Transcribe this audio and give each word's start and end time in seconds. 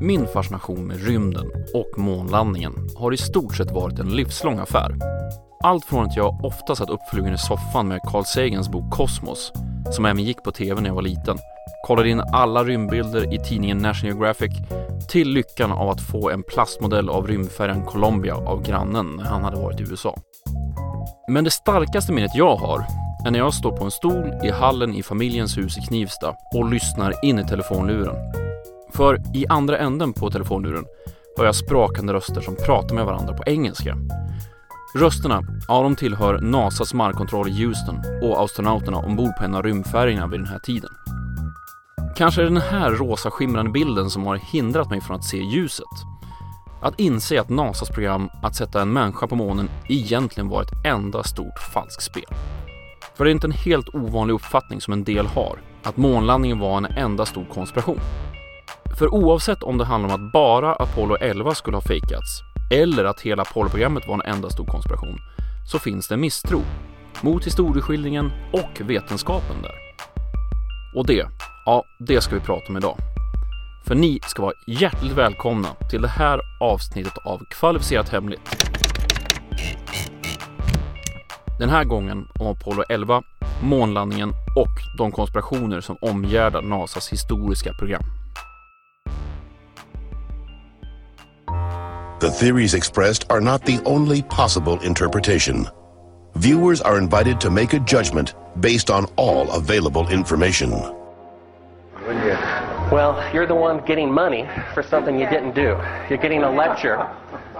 Min 0.00 0.26
fascination 0.26 0.86
med 0.86 1.06
rymden 1.06 1.46
och 1.74 1.98
månlandningen 1.98 2.72
har 2.96 3.14
i 3.14 3.16
stort 3.16 3.56
sett 3.56 3.70
varit 3.70 3.98
en 3.98 4.08
livslång 4.08 4.58
affär. 4.58 4.94
Allt 5.64 5.84
från 5.84 6.04
att 6.04 6.16
jag 6.16 6.44
ofta 6.44 6.76
satt 6.76 6.90
uppflugen 6.90 7.34
i 7.34 7.38
soffan 7.38 7.88
med 7.88 8.00
Carl 8.02 8.24
Sagans 8.24 8.68
bok 8.68 8.92
Kosmos, 8.92 9.52
som 9.90 10.04
även 10.04 10.24
gick 10.24 10.42
på 10.42 10.52
TV 10.52 10.80
när 10.80 10.88
jag 10.88 10.94
var 10.94 11.02
liten, 11.02 11.38
kollade 11.86 12.08
in 12.08 12.20
alla 12.20 12.64
rymdbilder 12.64 13.34
i 13.34 13.38
tidningen 13.38 13.78
National 13.78 14.14
Geographic, 14.14 14.52
till 15.08 15.28
lyckan 15.28 15.72
av 15.72 15.88
att 15.88 16.00
få 16.00 16.30
en 16.30 16.42
plastmodell 16.42 17.08
av 17.08 17.26
rymdfärjan 17.26 17.84
Columbia 17.84 18.34
av 18.34 18.62
grannen 18.62 19.16
när 19.16 19.24
han 19.24 19.44
hade 19.44 19.60
varit 19.60 19.80
i 19.80 19.82
USA. 19.82 20.18
Men 21.28 21.44
det 21.44 21.50
starkaste 21.50 22.12
minnet 22.12 22.34
jag 22.34 22.56
har 22.56 22.84
är 23.26 23.30
när 23.30 23.38
jag 23.38 23.54
står 23.54 23.76
på 23.76 23.84
en 23.84 23.90
stol 23.90 24.32
i 24.44 24.50
hallen 24.50 24.94
i 24.94 25.02
familjens 25.02 25.58
hus 25.58 25.78
i 25.78 25.80
Knivsta 25.80 26.34
och 26.54 26.70
lyssnar 26.70 27.24
in 27.24 27.38
i 27.38 27.44
telefonluren. 27.44 28.47
För 28.98 29.20
i 29.34 29.46
andra 29.46 29.78
änden 29.78 30.12
på 30.12 30.30
telefonluren 30.30 30.84
hör 31.36 31.44
jag 31.44 31.54
sprakande 31.54 32.12
röster 32.12 32.40
som 32.40 32.56
pratar 32.56 32.94
med 32.94 33.04
varandra 33.04 33.34
på 33.34 33.42
engelska. 33.46 33.96
Rösterna, 34.94 35.42
ja 35.68 35.82
de 35.82 35.96
tillhör 35.96 36.40
NASAs 36.40 36.94
markkontroll 36.94 37.48
i 37.48 37.64
Houston 37.64 37.96
och 38.22 38.42
astronauterna 38.44 38.96
ombord 38.96 39.36
på 39.38 39.44
en 39.44 39.54
av 39.54 39.62
rymdfärjorna 39.62 40.26
vid 40.26 40.40
den 40.40 40.46
här 40.46 40.58
tiden. 40.58 40.90
Kanske 42.16 42.40
är 42.40 42.44
det 42.44 42.50
den 42.50 42.62
här 42.62 42.90
rosa 42.90 43.30
skimrande 43.30 43.70
bilden 43.70 44.10
som 44.10 44.26
har 44.26 44.36
hindrat 44.36 44.90
mig 44.90 45.00
från 45.00 45.16
att 45.16 45.24
se 45.24 45.38
ljuset. 45.38 45.94
Att 46.82 47.00
inse 47.00 47.40
att 47.40 47.48
NASAs 47.48 47.88
program 47.88 48.28
att 48.42 48.56
sätta 48.56 48.82
en 48.82 48.92
människa 48.92 49.26
på 49.26 49.36
månen 49.36 49.70
egentligen 49.88 50.48
var 50.48 50.62
ett 50.62 50.86
enda 50.86 51.22
stort 51.22 51.58
falskspel. 51.74 52.34
För 53.14 53.24
det 53.24 53.30
är 53.30 53.32
inte 53.32 53.46
en 53.46 53.52
helt 53.52 53.94
ovanlig 53.94 54.34
uppfattning 54.34 54.80
som 54.80 54.92
en 54.92 55.04
del 55.04 55.26
har, 55.26 55.58
att 55.82 55.96
månlandningen 55.96 56.58
var 56.58 56.76
en 56.76 56.86
enda 56.86 57.26
stor 57.26 57.44
konspiration. 57.44 58.00
För 58.98 59.14
oavsett 59.14 59.62
om 59.62 59.78
det 59.78 59.84
handlar 59.84 60.14
om 60.14 60.24
att 60.24 60.32
bara 60.32 60.74
Apollo 60.74 61.16
11 61.20 61.54
skulle 61.54 61.76
ha 61.76 61.82
fejkats 61.82 62.42
eller 62.70 63.04
att 63.04 63.20
hela 63.20 63.42
Apollo-programmet 63.42 64.08
var 64.08 64.14
en 64.14 64.34
enda 64.34 64.50
stor 64.50 64.66
konspiration 64.66 65.18
så 65.66 65.78
finns 65.78 66.08
det 66.08 66.16
misstro 66.16 66.60
mot 67.22 67.46
historieskildringen 67.46 68.32
och 68.52 68.80
vetenskapen 68.90 69.62
där. 69.62 69.74
Och 70.96 71.06
det, 71.06 71.26
ja, 71.66 71.84
det 71.98 72.20
ska 72.20 72.34
vi 72.34 72.40
prata 72.40 72.66
om 72.68 72.76
idag. 72.76 72.96
För 73.86 73.94
ni 73.94 74.20
ska 74.22 74.42
vara 74.42 74.54
hjärtligt 74.66 75.12
välkomna 75.12 75.68
till 75.90 76.02
det 76.02 76.08
här 76.08 76.40
avsnittet 76.60 77.18
av 77.24 77.40
Kvalificerat 77.50 78.08
Hemligt. 78.08 78.74
Den 81.58 81.68
här 81.68 81.84
gången 81.84 82.28
om 82.40 82.46
Apollo 82.46 82.84
11, 82.88 83.22
månlandningen 83.62 84.28
och 84.56 84.98
de 84.98 85.12
konspirationer 85.12 85.80
som 85.80 85.96
omgärdar 86.00 86.62
NASAs 86.62 87.12
historiska 87.12 87.72
program. 87.72 88.04
The 92.20 92.30
theories 92.32 92.74
expressed 92.74 93.26
are 93.30 93.40
not 93.40 93.64
the 93.64 93.80
only 93.84 94.22
possible 94.22 94.80
interpretation. 94.80 95.68
Viewers 96.34 96.80
are 96.80 96.98
invited 96.98 97.40
to 97.40 97.48
make 97.48 97.74
a 97.74 97.78
judgment 97.78 98.34
based 98.60 98.90
on 98.90 99.04
all 99.14 99.48
available 99.52 100.08
information. 100.08 100.72
Well, 102.90 103.22
you're 103.32 103.46
the 103.46 103.54
one 103.54 103.84
getting 103.84 104.12
money 104.12 104.48
for 104.74 104.82
something 104.82 105.16
you 105.16 105.28
didn't 105.28 105.54
do. 105.54 105.78
You're 106.08 106.18
getting 106.18 106.42
a 106.42 106.50
lecture 106.50 107.08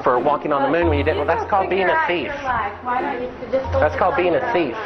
for 0.02 0.18
walking 0.18 0.52
on 0.52 0.62
the 0.62 0.76
moon 0.76 0.88
when 0.88 0.98
you 0.98 1.04
didn't. 1.04 1.18
Well, 1.18 1.26
that's 1.28 1.48
called 1.48 1.70
being 1.70 1.88
a 1.88 2.06
thief. 2.08 2.32
That's 2.32 3.94
called 3.94 4.16
being 4.16 4.34
a 4.34 4.52
thief. 4.52 4.76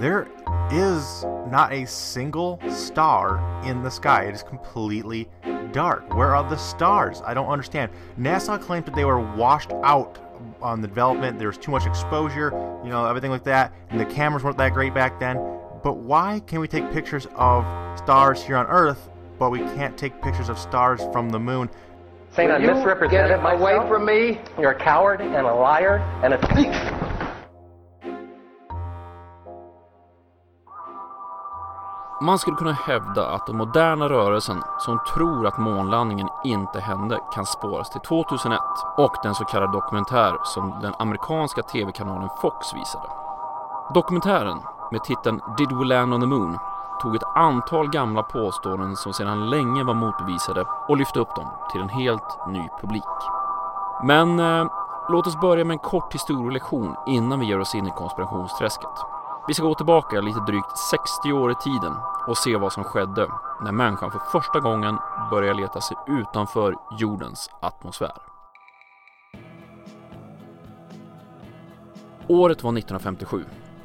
There 0.00 0.26
is 0.72 1.24
not 1.48 1.72
a 1.72 1.86
single 1.86 2.58
star 2.70 3.38
in 3.64 3.84
the 3.84 3.90
sky. 3.90 4.24
It 4.24 4.34
is 4.34 4.42
completely 4.42 5.28
dark. 5.72 6.14
Where 6.14 6.34
are 6.34 6.48
the 6.48 6.56
stars? 6.56 7.22
I 7.24 7.34
don't 7.34 7.48
understand. 7.48 7.90
NASA 8.18 8.60
claimed 8.60 8.86
that 8.86 8.94
they 8.94 9.04
were 9.04 9.20
washed 9.20 9.72
out 9.82 10.18
on 10.62 10.80
the 10.80 10.88
development. 10.88 11.38
There 11.38 11.48
was 11.48 11.58
too 11.58 11.70
much 11.70 11.86
exposure, 11.86 12.50
you 12.84 12.90
know, 12.90 13.06
everything 13.06 13.30
like 13.30 13.44
that. 13.44 13.72
And 13.90 14.00
the 14.00 14.06
cameras 14.06 14.42
weren't 14.44 14.58
that 14.58 14.72
great 14.72 14.94
back 14.94 15.18
then. 15.20 15.36
But 15.82 15.98
why 15.98 16.40
can 16.46 16.60
we 16.60 16.68
take 16.68 16.90
pictures 16.92 17.26
of 17.36 17.64
stars 17.98 18.42
here 18.42 18.56
on 18.56 18.66
Earth, 18.66 19.08
but 19.38 19.50
we 19.50 19.60
can't 19.60 19.96
take 19.96 20.20
pictures 20.22 20.48
of 20.48 20.58
stars 20.58 21.00
from 21.12 21.30
the 21.30 21.38
moon? 21.38 21.70
Saying 22.32 22.50
I 22.50 22.58
You 22.58 22.66
misrepresented 22.74 23.28
get 23.30 23.42
myself. 23.42 23.60
away 23.60 23.88
from 23.88 24.04
me. 24.04 24.40
You're 24.60 24.72
a 24.72 24.78
coward 24.78 25.20
and 25.20 25.46
a 25.46 25.54
liar 25.54 25.98
and 26.22 26.34
a 26.34 26.38
thief. 26.54 27.07
Man 32.20 32.38
skulle 32.38 32.56
kunna 32.56 32.72
hävda 32.72 33.26
att 33.26 33.46
den 33.46 33.56
moderna 33.56 34.08
rörelsen 34.08 34.62
som 34.78 34.98
tror 35.14 35.46
att 35.46 35.58
månlandningen 35.58 36.28
inte 36.44 36.80
hände 36.80 37.20
kan 37.34 37.46
spåras 37.46 37.90
till 37.90 38.00
2001 38.00 38.60
och 38.96 39.14
den 39.22 39.34
så 39.34 39.44
kallade 39.44 39.72
dokumentär 39.72 40.36
som 40.44 40.80
den 40.82 40.94
amerikanska 40.98 41.62
tv-kanalen 41.62 42.28
Fox 42.40 42.74
visade. 42.74 43.08
Dokumentären 43.94 44.58
med 44.90 45.04
titeln 45.04 45.40
Did 45.58 45.72
We 45.72 45.84
Land 45.84 46.14
on 46.14 46.20
the 46.20 46.26
Moon 46.26 46.58
tog 47.02 47.16
ett 47.16 47.36
antal 47.36 47.90
gamla 47.90 48.22
påståenden 48.22 48.96
som 48.96 49.12
sedan 49.12 49.50
länge 49.50 49.84
var 49.84 49.94
motbevisade 49.94 50.64
och 50.88 50.96
lyfte 50.96 51.20
upp 51.20 51.34
dem 51.34 51.50
till 51.72 51.80
en 51.80 51.88
helt 51.88 52.38
ny 52.48 52.68
publik. 52.80 53.18
Men 54.04 54.40
eh, 54.40 54.66
låt 55.08 55.26
oss 55.26 55.40
börja 55.40 55.64
med 55.64 55.74
en 55.74 55.78
kort 55.78 56.14
historielektion 56.14 56.94
innan 57.06 57.40
vi 57.40 57.46
ger 57.46 57.60
oss 57.60 57.74
in 57.74 57.86
i 57.86 57.90
konspirationsträsket. 57.90 59.17
Vi 59.48 59.54
ska 59.54 59.62
gå 59.62 59.74
tillbaka 59.74 60.20
lite 60.20 60.40
drygt 60.40 60.78
60 60.90 61.32
år 61.32 61.52
i 61.52 61.54
tiden 61.54 61.92
och 62.26 62.38
se 62.38 62.56
vad 62.56 62.72
som 62.72 62.84
skedde 62.84 63.28
när 63.64 63.72
människan 63.72 64.10
för 64.10 64.18
första 64.18 64.60
gången 64.60 64.96
började 65.30 65.60
leta 65.60 65.80
sig 65.80 65.96
utanför 66.08 66.74
jordens 66.98 67.50
atmosfär. 67.60 68.12
Året 72.26 72.62
var 72.62 72.72
1957 72.72 73.44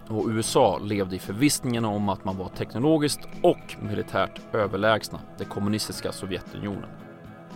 och 0.09 0.28
USA 0.28 0.78
levde 0.78 1.16
i 1.16 1.19
förvissningen 1.19 1.85
om 1.85 2.09
att 2.09 2.25
man 2.25 2.38
var 2.38 2.50
teknologiskt 2.50 3.28
och 3.44 3.75
militärt 3.81 4.41
överlägsna 4.53 5.19
det 5.38 5.45
kommunistiska 5.45 6.12
Sovjetunionen. 6.12 6.90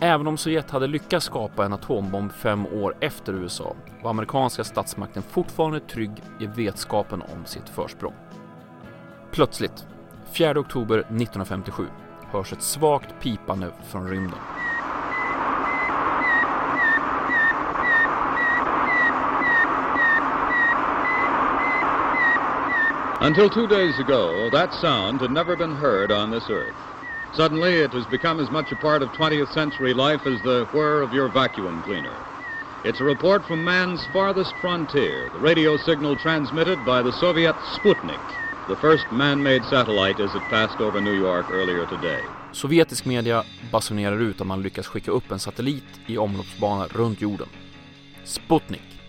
Även 0.00 0.26
om 0.26 0.36
Sovjet 0.36 0.70
hade 0.70 0.86
lyckats 0.86 1.26
skapa 1.26 1.64
en 1.64 1.72
atombomb 1.72 2.32
fem 2.32 2.66
år 2.66 2.94
efter 3.00 3.32
USA 3.32 3.76
var 4.02 4.10
amerikanska 4.10 4.64
statsmakten 4.64 5.22
fortfarande 5.22 5.80
trygg 5.80 6.10
i 6.40 6.46
vetskapen 6.46 7.22
om 7.22 7.44
sitt 7.44 7.68
försprång. 7.68 8.14
Plötsligt, 9.30 9.86
4 10.32 10.60
oktober 10.60 10.98
1957, 10.98 11.86
hörs 12.30 12.52
ett 12.52 12.62
svagt 12.62 13.14
pipande 13.20 13.70
från 13.90 14.08
rymden. 14.08 14.38
Until 23.20 23.50
two 23.50 23.66
days 23.66 23.98
ago, 23.98 24.50
that 24.52 24.74
sound 24.74 25.20
had 25.20 25.32
never 25.32 25.56
been 25.56 25.76
heard 25.76 26.12
on 26.12 26.30
this 26.30 26.50
earth. 26.50 26.97
Suddenly, 27.34 27.74
it 27.74 27.92
has 27.92 28.06
become 28.06 28.40
as 28.40 28.50
much 28.50 28.72
a 28.72 28.76
part 28.76 29.02
of 29.02 29.10
20th 29.10 29.52
century 29.52 29.94
life 29.94 30.26
as 30.26 30.40
the 30.42 30.66
whir 30.72 31.02
of 31.02 31.12
your 31.12 31.28
vacuum 31.28 31.82
cleaner. 31.82 32.14
It's 32.84 33.00
a 33.00 33.04
report 33.04 33.44
from 33.44 33.64
man's 33.64 34.06
farthest 34.12 34.54
frontier, 34.60 35.30
the 35.32 35.38
radio 35.38 35.76
signal 35.76 36.16
transmitted 36.16 36.78
by 36.86 37.02
the 37.02 37.12
Soviet 37.12 37.56
Sputnik, 37.76 38.20
the 38.68 38.76
first 38.76 39.04
man-made 39.12 39.64
satellite 39.64 40.20
as 40.20 40.34
it 40.34 40.42
passed 40.50 40.80
over 40.80 41.00
New 41.00 41.14
York 41.14 41.50
earlier 41.50 41.86
today. 41.86 42.20
Sovjetisk 42.52 43.04
media 43.04 43.44
basunerar 43.72 44.20
ut 44.20 44.40
att 44.40 44.46
man 44.46 44.62
lyckas 44.62 44.86
skicka 44.86 45.10
upp 45.10 45.32
en 45.32 45.38
satellit 45.38 46.00
i 46.06 46.18
omloppsbana 46.18 46.86
runt 46.86 47.20
jorden. 47.20 47.48
Sputnik. 48.24 49.00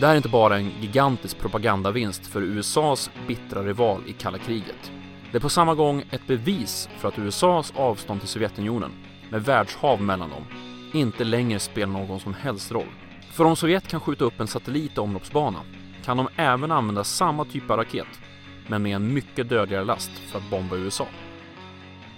Det 0.00 0.06
här 0.06 0.12
är 0.12 0.16
inte 0.16 0.28
bara 0.28 0.56
en 0.56 0.70
gigantisk 0.80 1.38
propagandavinst 1.38 2.26
för 2.26 2.42
USAs 2.42 3.10
bittra 3.26 3.62
rival 3.62 4.02
i 4.06 4.12
kalla 4.12 4.38
kriget. 4.38 4.97
Det 5.32 5.38
är 5.38 5.40
på 5.40 5.48
samma 5.48 5.74
gång 5.74 6.04
ett 6.10 6.26
bevis 6.26 6.88
för 6.98 7.08
att 7.08 7.18
USAs 7.18 7.72
avstånd 7.76 8.20
till 8.20 8.28
Sovjetunionen, 8.28 8.90
med 9.30 9.44
världshav 9.44 10.02
mellan 10.02 10.30
dem, 10.30 10.44
inte 10.92 11.24
längre 11.24 11.58
spelar 11.58 11.92
någon 11.92 12.20
som 12.20 12.34
helst 12.34 12.72
roll. 12.72 12.92
För 13.32 13.44
om 13.44 13.56
Sovjet 13.56 13.88
kan 13.88 14.00
skjuta 14.00 14.24
upp 14.24 14.40
en 14.40 14.46
satellit 14.46 14.96
i 14.96 15.00
omloppsbana 15.00 15.60
kan 16.04 16.16
de 16.16 16.28
även 16.36 16.72
använda 16.72 17.04
samma 17.04 17.44
typ 17.44 17.70
av 17.70 17.76
raket, 17.76 18.20
men 18.66 18.82
med 18.82 18.96
en 18.96 19.14
mycket 19.14 19.48
dödligare 19.48 19.84
last 19.84 20.10
för 20.10 20.38
att 20.38 20.50
bomba 20.50 20.76
USA. 20.76 21.06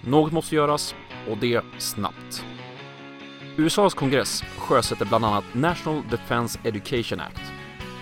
Något 0.01 0.33
måste 0.33 0.55
göras 0.55 0.95
och 1.31 1.39
det 1.39 1.65
snabbt. 1.79 2.45
USAs 3.57 3.95
kongress 3.95 4.45
sjösätter 4.59 5.05
bland 5.05 5.25
annat 5.25 5.45
National 5.53 6.03
Defense 6.11 6.59
Education 6.65 7.21
Act, 7.21 7.53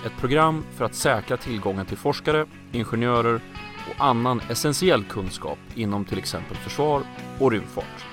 ett 0.06 0.16
program 0.20 0.64
för 0.76 0.84
att 0.84 0.94
säkra 0.94 1.36
tillgången 1.36 1.86
till 1.86 1.96
forskare, 1.96 2.46
ingenjörer 2.72 3.40
och 3.88 4.04
annan 4.04 4.40
essentiell 4.50 5.04
kunskap 5.04 5.58
inom 5.74 6.04
till 6.04 6.18
exempel 6.18 6.56
försvar 6.56 7.02
och 7.38 7.50
rymdfart. 7.50 8.04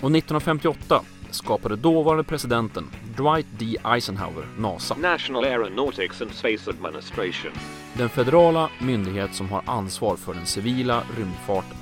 Och 0.00 0.10
1958 0.16 1.02
skapade 1.30 1.76
dåvarande 1.76 2.24
presidenten 2.24 2.84
Dwight 3.16 3.46
D. 3.58 3.76
Eisenhower 3.84 4.46
NASA, 4.58 4.96
National 4.96 5.44
Aeronautics 5.44 6.22
and 6.22 6.32
Space 6.32 6.70
Administration. 6.70 7.52
den 7.94 8.08
federala 8.08 8.68
myndighet 8.80 9.34
som 9.34 9.48
har 9.48 9.62
ansvar 9.66 10.16
för 10.16 10.34
den 10.34 10.46
civila 10.46 11.02
rymdfarten. 11.16 11.76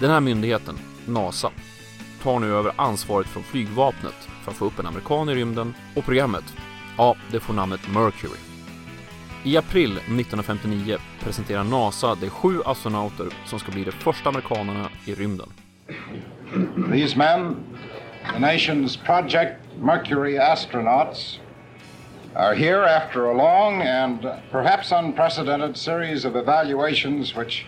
Den 0.00 0.10
här 0.10 0.20
myndigheten, 0.20 0.78
NASA, 1.06 1.50
tar 2.22 2.38
nu 2.38 2.54
över 2.54 2.72
ansvaret 2.76 3.26
från 3.26 3.42
flygvapnet 3.42 4.28
för 4.44 4.50
att 4.50 4.56
få 4.56 4.64
upp 4.64 4.78
en 4.78 4.86
amerikan 4.86 5.28
i 5.28 5.34
rymden 5.34 5.74
och 5.96 6.04
programmet, 6.04 6.54
ja, 6.98 7.16
det 7.30 7.40
får 7.40 7.54
namnet 7.54 7.80
Mercury. 7.94 8.43
I 9.46 9.56
april 9.56 9.90
1959 9.90 10.98
presenterar 11.20 11.64
NASA 11.64 12.14
de 12.14 12.30
sju 12.30 12.62
astronauter 12.64 13.26
som 13.46 13.58
ska 13.58 13.72
bli 13.72 13.84
de 13.84 13.92
första 13.92 14.28
amerikanerna 14.28 14.88
i 15.06 15.14
rymden. 15.14 15.48
These 16.92 17.16
men, 17.16 17.56
the 18.32 18.38
nation's 18.38 18.96
Project 18.96 19.60
Mercury 19.80 20.38
astronauts, 20.38 21.38
are 22.34 22.54
here 22.54 22.84
after 22.84 23.24
a 23.24 23.34
long 23.34 23.82
and 23.82 24.26
perhaps 24.50 24.92
unprecedented 24.92 25.76
series 25.76 26.24
of 26.24 26.36
evaluations 26.36 27.36
which 27.36 27.66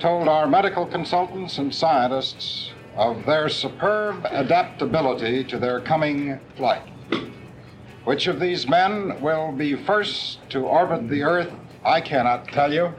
told 0.00 0.28
our 0.28 0.46
medical 0.46 0.86
consultants 0.86 1.58
and 1.58 1.74
scientists 1.74 2.74
of 2.96 3.24
their 3.24 3.48
superb 3.48 4.26
adaptability 4.30 5.44
to 5.44 5.58
their 5.58 5.80
coming 5.80 6.38
flight. 6.56 6.82
Which 8.06 8.28
of 8.28 8.40
these 8.40 8.68
men 8.68 9.08
will 9.20 9.52
be 9.52 9.76
first 9.76 10.40
to 10.48 10.58
orbit 10.58 11.10
the 11.10 11.22
Earth, 11.22 11.52
I 11.84 12.00
cannot 12.00 12.52
tell 12.52 12.74
you. 12.74 12.90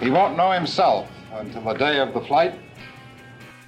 He 0.00 0.10
won't 0.10 0.34
know 0.34 0.52
himself 0.52 1.06
until 1.40 1.62
the 1.62 1.78
day 1.78 2.02
of 2.02 2.12
the 2.12 2.20
flight. 2.20 2.52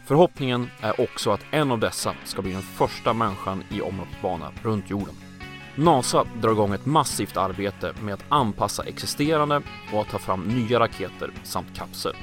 Förhoppningen 0.05 0.70
är 0.81 1.00
också 1.00 1.31
att 1.31 1.40
en 1.50 1.70
av 1.70 1.78
dessa 1.78 2.14
ska 2.25 2.43
bli 2.43 2.52
den 2.52 2.62
första 2.62 3.12
människan 3.12 3.64
i 3.70 3.81
omloppsbana 3.81 4.50
runt 4.62 4.90
jorden. 4.90 5.14
NASA 5.75 6.25
drar 6.40 6.52
igång 6.52 6.75
ett 6.75 6.87
massivt 6.87 7.37
arbete 7.37 7.93
med 8.02 8.14
att 8.14 8.25
anpassa 8.29 8.84
existerande 8.84 9.62
och 9.93 10.00
att 10.00 10.08
ta 10.08 10.19
fram 10.19 10.40
nya 10.40 10.81
raketer 10.81 11.31
samt 11.43 11.76
kapsel. 11.76 12.14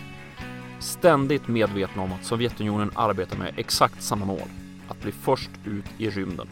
Ständigt 0.79 1.47
medvetna 1.47 2.01
om 2.01 2.11
att 2.13 2.25
Sovjetunionen 2.25 2.91
arbetar 2.95 3.37
med 3.37 3.53
exakt 3.57 4.01
samma 4.01 4.25
mål, 4.25 4.49
att 4.87 5.01
bli 5.01 5.11
först 5.11 5.49
ut 5.65 5.85
i 5.97 6.09
rymden. 6.09 6.47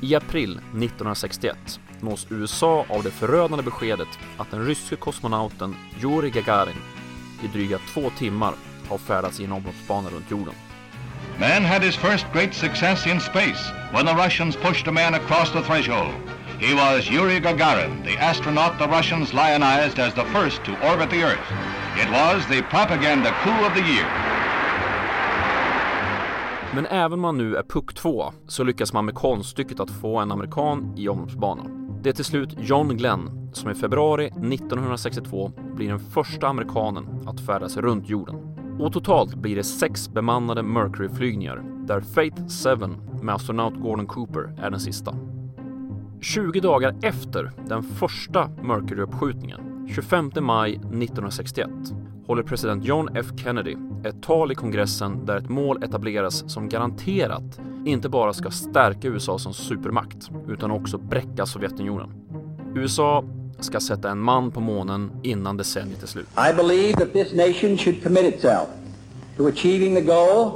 I 0.00 0.14
april 0.14 0.50
1961 0.50 1.80
nås 2.00 2.26
USA 2.30 2.86
av 2.88 3.02
det 3.02 3.10
förödande 3.10 3.64
beskedet 3.64 4.08
att 4.38 4.50
den 4.50 4.66
ryske 4.66 4.96
kosmonauten 4.96 5.76
Jurij 6.00 6.30
Gagarin 6.30 6.76
i 7.44 7.46
dryga 7.46 7.78
två 7.78 8.10
timmar 8.18 8.54
har 8.88 8.98
färdats 8.98 9.40
i 9.40 9.44
en 9.44 9.52
omloppsbana 9.52 10.10
runt 10.10 10.30
jorden. 10.30 10.54
Man 11.38 11.64
had 11.64 11.82
his 11.82 11.96
first 11.96 12.26
great 12.32 12.54
success 12.54 13.06
in 13.06 13.20
space 13.20 13.72
when 13.92 14.06
the 14.06 14.14
Russians 14.24 14.56
pushed 14.56 14.88
a 14.88 14.92
man 14.92 15.14
across 15.14 15.52
the 15.52 15.62
threshold. 15.62 16.14
He 16.58 16.74
was 16.74 17.10
Yuri 17.10 17.40
Gagarin, 17.40 18.04
the 18.04 18.16
astronaut 18.18 18.78
the 18.78 18.86
Russians 18.86 19.34
lionized 19.34 19.98
as 19.98 20.14
the 20.14 20.24
first 20.24 20.64
to 20.64 20.72
orbit 20.90 21.10
the 21.10 21.22
Earth. 21.22 21.48
It 22.02 22.10
was 22.10 22.46
the 22.46 22.62
propaganda 22.62 23.30
coup 23.42 23.66
of 23.66 23.74
the 23.74 23.82
year. 23.82 24.25
Men 26.76 26.86
även 26.86 27.12
om 27.12 27.20
man 27.20 27.38
nu 27.38 27.56
är 27.56 27.62
puck 27.62 27.94
2 27.94 28.32
så 28.46 28.64
lyckas 28.64 28.92
man 28.92 29.04
med 29.04 29.14
konststycket 29.14 29.80
att 29.80 29.90
få 29.90 30.18
en 30.18 30.32
amerikan 30.32 30.94
i 30.96 31.08
omloppsbanan. 31.08 31.98
Det 32.02 32.08
är 32.08 32.12
till 32.12 32.24
slut 32.24 32.56
John 32.58 32.96
Glenn 32.96 33.50
som 33.52 33.70
i 33.70 33.74
februari 33.74 34.26
1962 34.26 35.52
blir 35.74 35.88
den 35.88 35.98
första 35.98 36.48
amerikanen 36.48 37.28
att 37.28 37.40
färdas 37.40 37.76
runt 37.76 38.08
jorden. 38.08 38.36
Och 38.80 38.92
totalt 38.92 39.34
blir 39.34 39.56
det 39.56 39.64
sex 39.64 40.08
bemannade 40.08 40.62
Mercury-flygningar 40.62 41.62
där 41.86 42.00
Faith 42.00 42.42
7 42.78 42.86
med 43.22 43.34
astronaut 43.34 43.74
Gordon 43.74 44.06
Cooper 44.06 44.54
är 44.58 44.70
den 44.70 44.80
sista. 44.80 45.14
20 46.20 46.60
dagar 46.60 46.96
efter 47.02 47.52
den 47.68 47.82
första 47.82 48.50
Mercury-uppskjutningen, 48.62 49.88
25 49.88 50.30
maj 50.40 50.74
1961, 50.74 51.68
håller 52.26 52.42
president 52.42 52.84
John 52.84 53.16
F 53.16 53.26
Kennedy 53.36 53.76
ett 54.04 54.22
tal 54.22 54.52
i 54.52 54.54
kongressen 54.54 55.26
där 55.26 55.36
ett 55.36 55.48
mål 55.48 55.82
etableras 55.82 56.52
som 56.52 56.68
garanterat 56.68 57.60
inte 57.84 58.08
bara 58.08 58.32
ska 58.32 58.50
stärka 58.50 59.08
USA 59.08 59.38
som 59.38 59.54
supermakt 59.54 60.30
utan 60.48 60.70
också 60.70 60.98
bräcka 60.98 61.46
Sovjetunionen. 61.46 62.08
USA 62.74 63.24
ska 63.60 63.80
sätta 63.80 64.10
en 64.10 64.18
man 64.18 64.50
på 64.50 64.60
månen 64.60 65.10
innan 65.22 65.56
decenniet 65.56 66.02
är 66.02 66.06
slut. 66.06 66.28
I 66.50 66.54
believe 66.56 66.92
that 66.92 67.12
this 67.12 67.32
nation 67.32 67.78
should 67.78 68.02
commit 68.02 68.34
itself 68.34 68.68
to 69.36 69.46
achieving 69.46 69.94
the 69.94 70.00
goal 70.00 70.50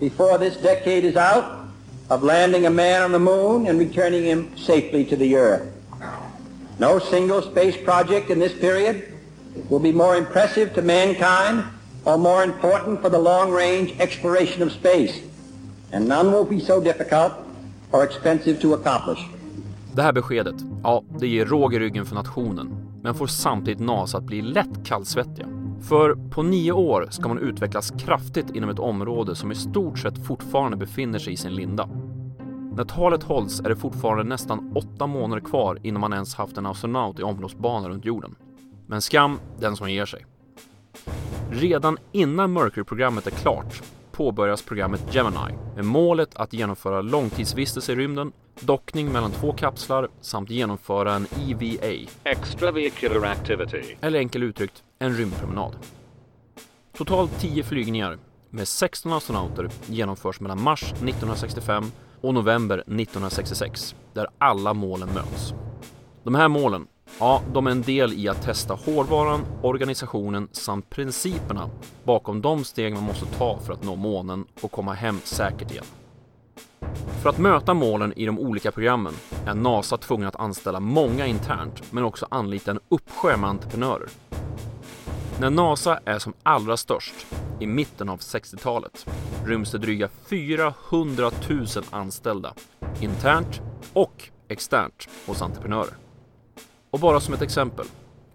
before 0.00 0.38
this 0.38 0.62
decade 0.62 1.08
is 1.08 1.16
out 1.16 1.44
of 2.08 2.22
landing 2.22 2.66
a 2.66 2.70
man 2.70 3.04
on 3.04 3.12
the 3.12 3.18
moon 3.18 3.68
and 3.68 3.78
returning 3.78 4.24
him 4.24 4.46
safely 4.56 5.04
to 5.04 5.16
the 5.16 5.36
earth. 5.36 5.62
No 6.78 6.98
single 6.98 7.42
space 7.42 7.84
project 7.84 8.30
in 8.30 8.40
this 8.40 8.60
period 8.60 9.13
will 9.68 9.82
be 9.82 9.92
more 9.92 10.18
impressive 10.18 10.74
to 10.74 10.82
mankind 10.82 11.62
or 12.04 12.18
more 12.18 12.44
important 12.44 13.00
for 13.00 13.10
the 13.10 13.18
long-range 13.18 13.94
exploration 13.98 14.62
of 14.62 14.72
space, 14.72 15.20
and 15.92 16.08
none 16.08 16.32
will 16.32 16.44
be 16.44 16.60
so 16.60 16.80
difficult 16.80 17.32
or 17.90 18.04
expensive 18.04 18.60
to 18.60 18.74
accomplish. 18.74 19.28
Det 19.92 20.02
här 20.02 20.12
beskedet, 20.12 20.54
ja, 20.82 21.02
det 21.18 21.26
ger 21.28 21.46
råg 21.46 21.74
i 21.74 21.78
ryggen 21.78 22.04
för 22.04 22.14
nationen, 22.14 22.68
men 23.02 23.14
får 23.14 23.26
samtidigt 23.26 23.80
NASA 23.80 24.18
att 24.18 24.24
bli 24.24 24.42
lätt 24.42 24.84
kallsvettiga. 24.86 25.46
För 25.88 26.30
på 26.30 26.42
nio 26.42 26.72
år 26.72 27.08
ska 27.10 27.28
man 27.28 27.38
utvecklas 27.38 27.90
kraftigt 27.90 28.50
inom 28.54 28.70
ett 28.70 28.78
område 28.78 29.34
som 29.34 29.52
i 29.52 29.54
stort 29.54 29.98
sett 29.98 30.26
fortfarande 30.26 30.76
befinner 30.76 31.18
sig 31.18 31.32
i 31.32 31.36
sin 31.36 31.54
linda. 31.54 31.88
När 32.76 32.84
talet 32.84 33.22
hålls 33.22 33.60
är 33.60 33.68
det 33.68 33.76
fortfarande 33.76 34.24
nästan 34.24 34.72
åtta 34.74 35.06
månader 35.06 35.42
kvar 35.42 35.78
innan 35.82 36.00
man 36.00 36.12
ens 36.12 36.34
haft 36.34 36.56
en 36.56 36.66
astronaut 36.66 37.18
i 37.18 37.22
omloppsbana 37.22 37.88
runt 37.88 38.04
jorden. 38.04 38.34
Men 38.86 39.02
skam 39.02 39.40
den 39.58 39.76
som 39.76 39.90
ger 39.90 40.06
sig. 40.06 40.26
Redan 41.50 41.98
innan 42.12 42.52
Mercury-programmet 42.52 43.26
är 43.26 43.30
klart 43.30 43.82
påbörjas 44.14 44.62
programmet 44.62 45.14
Gemini 45.14 45.54
med 45.74 45.84
målet 45.84 46.36
att 46.36 46.52
genomföra 46.52 47.02
långtidsvistelse 47.02 47.92
i 47.92 47.96
rymden, 47.96 48.32
dockning 48.60 49.12
mellan 49.12 49.30
två 49.30 49.52
kapslar 49.52 50.08
samt 50.20 50.50
genomföra 50.50 51.14
en 51.14 51.26
EVA, 51.48 52.10
Extravehicular 52.24 53.24
activity. 53.24 53.96
eller 54.00 54.18
enkel 54.18 54.42
uttryckt 54.42 54.82
en 54.98 55.16
rymdpromenad. 55.16 55.76
Totalt 56.96 57.40
10 57.40 57.62
flygningar 57.62 58.18
med 58.50 58.68
16 58.68 59.12
astronauter 59.12 59.70
genomförs 59.86 60.40
mellan 60.40 60.62
mars 60.62 60.82
1965 60.82 61.84
och 62.20 62.34
november 62.34 62.78
1966 62.78 63.94
där 64.12 64.28
alla 64.38 64.74
målen 64.74 65.08
möts. 65.14 65.54
De 66.24 66.34
här 66.34 66.48
målen, 66.48 66.86
ja, 67.18 67.42
de 67.52 67.66
är 67.66 67.70
en 67.70 67.82
del 67.82 68.12
i 68.12 68.28
att 68.28 68.42
testa 68.42 68.74
hårdvaran, 68.74 69.44
organisationen 69.62 70.48
samt 70.52 70.90
principerna 70.90 71.70
bakom 72.04 72.40
de 72.40 72.64
steg 72.64 72.94
man 72.94 73.02
måste 73.02 73.26
ta 73.26 73.58
för 73.58 73.72
att 73.72 73.84
nå 73.84 73.96
månen 73.96 74.44
och 74.60 74.72
komma 74.72 74.92
hem 74.92 75.20
säkert 75.24 75.70
igen. 75.70 75.84
För 77.22 77.28
att 77.30 77.38
möta 77.38 77.74
målen 77.74 78.12
i 78.16 78.26
de 78.26 78.38
olika 78.38 78.72
programmen 78.72 79.14
är 79.46 79.54
NASA 79.54 79.96
tvungen 79.96 80.28
att 80.28 80.36
anställa 80.36 80.80
många 80.80 81.26
internt 81.26 81.92
men 81.92 82.04
också 82.04 82.26
anlita 82.30 82.70
en 82.70 82.80
uppsjö 82.88 83.36
med 83.36 83.50
entreprenörer. 83.50 84.08
När 85.40 85.50
NASA 85.50 86.00
är 86.04 86.18
som 86.18 86.32
allra 86.42 86.76
störst, 86.76 87.26
i 87.60 87.66
mitten 87.66 88.08
av 88.08 88.18
60-talet, 88.18 89.06
ryms 89.46 89.70
det 89.70 89.78
dryga 89.78 90.08
400 90.28 91.30
000 91.48 91.66
anställda, 91.90 92.54
internt 93.00 93.60
och 93.92 94.28
externt 94.48 95.08
hos 95.26 95.42
entreprenörer. 95.42 96.03
Och 96.94 97.00
bara 97.00 97.20
som 97.20 97.34
ett 97.34 97.42
exempel, 97.42 97.86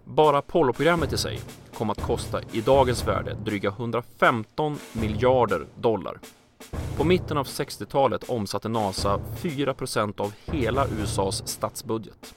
bara 0.04 0.38
Apollo-programmet 0.38 1.12
i 1.12 1.18
sig 1.18 1.40
kom 1.74 1.90
att 1.90 2.02
kosta 2.02 2.40
i 2.52 2.60
dagens 2.60 3.06
värde 3.06 3.36
dryga 3.44 3.68
115 3.68 4.78
miljarder 4.92 5.66
dollar. 5.74 6.18
På 6.96 7.04
mitten 7.04 7.38
av 7.38 7.46
60-talet 7.46 8.24
omsatte 8.30 8.68
NASA 8.68 9.20
4% 9.36 10.20
av 10.20 10.32
hela 10.44 10.86
USAs 10.86 11.48
statsbudget. 11.48 12.34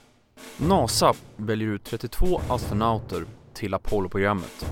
NASA 0.56 1.14
väljer 1.36 1.68
ut 1.68 1.84
32 1.84 2.40
astronauter 2.48 3.24
till 3.54 3.74
Apollo-programmet. 3.74 4.66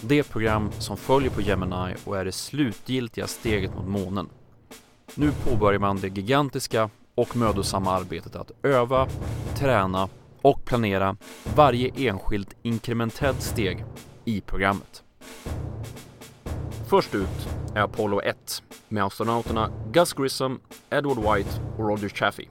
Det 0.00 0.22
program 0.22 0.70
som 0.78 0.96
följer 0.96 1.30
på 1.30 1.40
Gemini 1.40 1.94
och 2.04 2.18
är 2.18 2.24
det 2.24 2.32
slutgiltiga 2.32 3.26
steget 3.26 3.74
mot 3.74 3.88
månen. 3.88 4.28
Nu 5.14 5.32
påbörjar 5.32 5.80
man 5.80 6.00
det 6.00 6.08
gigantiska 6.08 6.90
och 7.14 7.36
mödosamma 7.36 7.92
arbetet 7.92 8.36
att 8.36 8.50
öva, 8.62 9.08
träna 9.54 10.08
och 10.42 10.64
planera 10.64 11.16
varje 11.56 11.90
enskilt 11.96 12.56
inkrementellt 12.62 13.42
steg 13.42 13.84
i 14.24 14.40
programmet. 14.40 15.02
Först 16.88 17.14
ut 17.14 17.48
är 17.74 17.80
Apollo 17.80 18.20
1 18.20 18.62
med 18.88 19.04
astronauterna 19.04 19.70
Gus 19.92 20.12
Grissom, 20.12 20.60
Edward 20.90 21.18
White 21.18 21.50
och 21.78 21.88
Roger 21.88 22.08
Chaffee. 22.08 22.48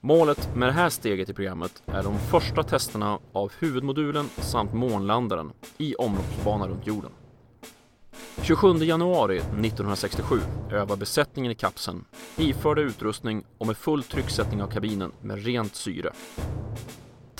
Målet 0.00 0.54
med 0.54 0.68
det 0.68 0.72
här 0.72 0.88
steget 0.88 1.28
i 1.28 1.34
programmet 1.34 1.82
är 1.86 2.02
de 2.02 2.18
första 2.18 2.62
testerna 2.62 3.18
av 3.32 3.52
huvudmodulen 3.58 4.28
samt 4.38 4.74
månlandaren 4.74 5.52
i 5.78 5.94
omloppsbana 5.94 6.68
runt 6.68 6.86
jorden. 6.86 7.10
27 8.42 8.74
januari 8.74 9.36
1967 9.36 10.40
övar 10.70 10.96
besättningen 10.96 11.52
i 11.52 11.54
kapseln 11.54 12.04
iförda 12.36 12.82
utrustning 12.82 13.44
och 13.58 13.66
med 13.66 13.76
full 13.76 14.02
trycksättning 14.02 14.62
av 14.62 14.66
kabinen 14.66 15.12
med 15.20 15.44
rent 15.44 15.74
syre. 15.74 16.12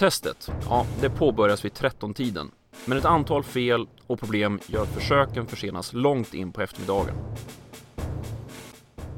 Testet, 0.00 0.50
ja, 0.68 0.86
det 1.00 1.10
påbörjas 1.10 1.64
vid 1.64 1.72
13-tiden, 1.72 2.50
men 2.84 2.98
ett 2.98 3.04
antal 3.04 3.44
fel 3.44 3.86
och 4.06 4.20
problem 4.20 4.60
gör 4.66 4.82
att 4.82 4.94
försöken 4.94 5.46
försenas 5.46 5.92
långt 5.92 6.34
in 6.34 6.52
på 6.52 6.62
eftermiddagen. 6.62 7.14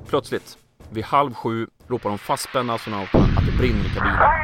Plötsligt, 0.08 0.58
vid 0.90 1.04
halv 1.04 1.34
sju, 1.34 1.66
ropar 1.86 2.08
de 2.08 2.18
fastspända 2.18 2.74
astronauterna 2.74 3.24
att 3.24 3.46
det 3.46 3.58
brinner 3.58 3.86
i 3.86 3.88
kabinen. 3.94 4.41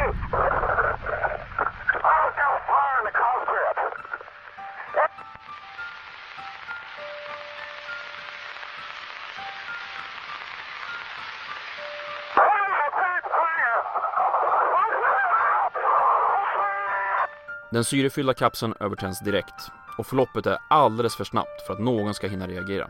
Den 17.71 17.85
syrefyllda 17.85 18.35
kapseln 18.35 18.75
övertänds 18.81 19.21
direkt 19.21 19.71
och 19.99 20.07
förloppet 20.07 20.47
är 20.47 20.59
alldeles 20.71 21.17
för 21.17 21.25
snabbt 21.25 21.67
för 21.67 21.73
att 21.73 21.81
någon 21.81 22.15
ska 22.15 22.29
hinna 22.29 22.47
reagera. 22.47 22.89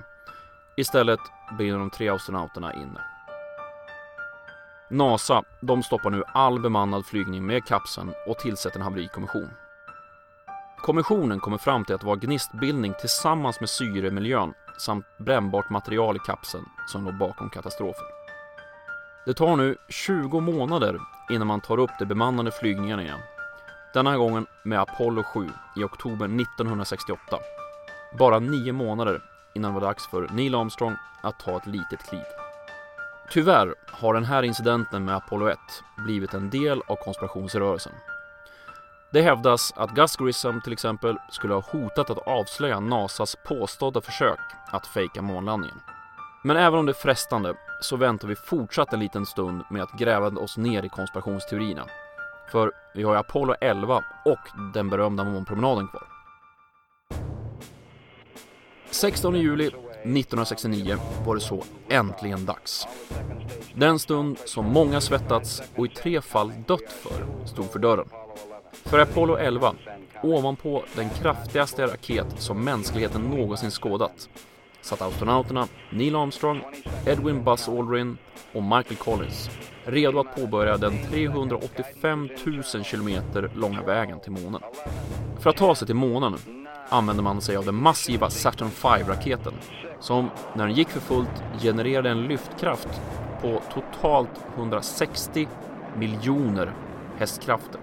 Istället 0.77 1.21
brinner 1.59 1.79
de 1.79 1.91
tre 1.91 2.09
astronauterna 2.09 2.75
inne. 2.75 3.01
NASA, 4.91 5.43
de 5.61 5.83
stoppar 5.83 6.11
nu 6.11 6.23
all 6.27 6.61
bemannad 6.61 7.07
flygning 7.07 7.47
med 7.47 7.65
kapseln 7.67 8.13
och 8.27 8.39
tillsätter 8.39 8.79
en 8.79 8.85
haverikommission. 8.85 9.51
Kommissionen 10.77 11.41
kommer 11.41 11.59
fram 11.59 11.85
till 11.85 11.95
att 11.95 12.01
det 12.01 12.07
var 12.07 12.17
gnistbildning 12.17 12.95
tillsammans 13.01 13.61
med 13.61 13.69
syremiljön 13.69 14.55
samt 14.79 15.07
brännbart 15.19 15.71
material 15.71 16.17
i 16.17 16.19
kapseln 16.19 16.65
som 16.87 17.05
låg 17.05 17.19
bakom 17.19 17.51
katastrofen. 17.51 18.05
Det 19.27 19.35
tar 19.35 19.57
nu 19.57 19.77
20 19.89 20.41
månader 20.41 20.99
innan 21.31 21.47
man 21.47 21.61
tar 21.61 21.79
upp 21.79 21.91
de 21.99 22.05
bemannade 22.07 22.51
flygningarna 22.51 23.03
igen 23.03 23.21
denna 23.95 24.17
gången 24.17 24.47
med 24.63 24.81
Apollo 24.81 25.23
7 25.23 25.49
i 25.77 25.85
oktober 25.85 26.27
1968. 26.27 27.39
Bara 28.19 28.39
nio 28.39 28.73
månader 28.73 29.23
innan 29.55 29.75
det 29.75 29.81
var 29.81 29.87
dags 29.87 30.07
för 30.07 30.29
Neil 30.33 30.55
Armstrong 30.55 30.97
att 31.21 31.41
ta 31.41 31.57
ett 31.57 31.67
litet 31.67 32.09
kliv. 32.09 32.25
Tyvärr 33.31 33.75
har 33.91 34.15
den 34.15 34.25
här 34.25 34.43
incidenten 34.43 35.05
med 35.05 35.17
Apollo 35.17 35.49
1 35.49 35.59
blivit 35.97 36.35
en 36.35 36.51
del 36.51 36.83
av 36.87 36.97
konspirationsrörelsen. 36.97 37.93
Det 39.11 39.23
hävdas 39.23 39.73
att 39.77 39.91
Gus 39.91 40.17
Grissom 40.17 40.61
till 40.61 40.73
exempel 40.73 41.17
skulle 41.31 41.55
ha 41.55 41.61
hotat 41.61 42.11
att 42.11 42.29
avslöja 42.29 42.81
NASAs 42.81 43.37
påstådda 43.45 44.01
försök 44.01 44.41
att 44.71 44.87
fejka 44.87 45.23
månlandningen. 45.23 45.81
Men 46.43 46.57
även 46.57 46.79
om 46.79 46.87
det 46.87 46.93
är 46.93 47.03
frestande 47.03 47.55
så 47.81 47.97
väntar 47.97 48.29
vi 48.29 48.37
fortsatt 48.37 48.93
en 48.93 49.01
liten 49.01 49.27
stund 49.27 49.65
med 49.71 49.83
att 49.83 49.99
gräva 49.99 50.27
oss 50.27 50.57
ner 50.57 50.83
i 50.83 50.89
konspirationsteorierna 50.89 51.85
för 52.51 52.73
vi 52.95 53.03
har 53.03 53.13
ju 53.13 53.19
Apollo 53.19 53.55
11 53.61 54.05
och 54.25 54.39
den 54.75 54.91
berömda 54.91 55.25
månpromenaden 55.25 55.89
kvar. 55.89 56.03
16 58.91 59.35
juli 59.35 59.67
1969 59.67 60.97
var 61.27 61.35
det 61.35 61.41
så 61.41 61.65
äntligen 61.89 62.45
dags. 62.45 62.87
Den 63.75 63.99
stund 63.99 64.39
som 64.39 64.67
många 64.67 65.01
svettats 65.01 65.63
och 65.77 65.87
i 65.87 65.89
tre 65.89 66.21
fall 66.21 66.53
dött 66.67 66.93
för 66.93 67.47
stod 67.47 67.71
för 67.71 67.79
dörren. 67.79 68.09
För 68.73 68.99
Apollo 68.99 69.37
11, 69.37 69.75
ovanpå 70.23 70.85
den 70.95 71.11
kraftigaste 71.11 71.87
raket 71.87 72.27
som 72.39 72.65
mänskligheten 72.65 73.23
någonsin 73.23 73.71
skådat, 73.71 74.29
satt 74.81 75.03
astronauterna 75.03 75.69
Neil 75.91 76.17
Armstrong, 76.17 76.63
Edwin 77.07 77.45
Buzz 77.45 77.69
Aldrin 77.69 78.19
och 78.53 78.63
Michael 78.63 78.97
Collins 78.97 79.51
redo 79.89 80.19
att 80.19 80.37
påbörja 80.37 80.77
den 80.77 80.93
385 81.11 82.29
000 82.75 82.85
kilometer 82.85 83.51
långa 83.55 83.83
vägen 83.83 84.21
till 84.21 84.33
månen. 84.33 84.61
För 85.39 85.51
att 85.51 85.57
ta 85.57 85.75
sig 85.75 85.87
till 85.87 85.97
månen 85.97 86.35
använde 86.89 87.23
man 87.23 87.41
sig 87.41 87.57
av 87.57 87.65
den 87.65 87.75
massiva 87.75 88.31
Saturn 88.31 88.71
V-raketen 88.83 89.53
som 90.01 90.31
när 90.55 90.67
den 90.67 90.75
gick 90.75 90.89
för 90.89 91.01
fullt 91.01 91.43
genererade 91.63 92.11
en 92.11 92.23
lyftkraft 92.23 92.89
på 93.43 93.63
totalt 93.75 94.45
160 94.57 95.49
miljoner 95.97 96.73
hästkrafter. 97.17 97.81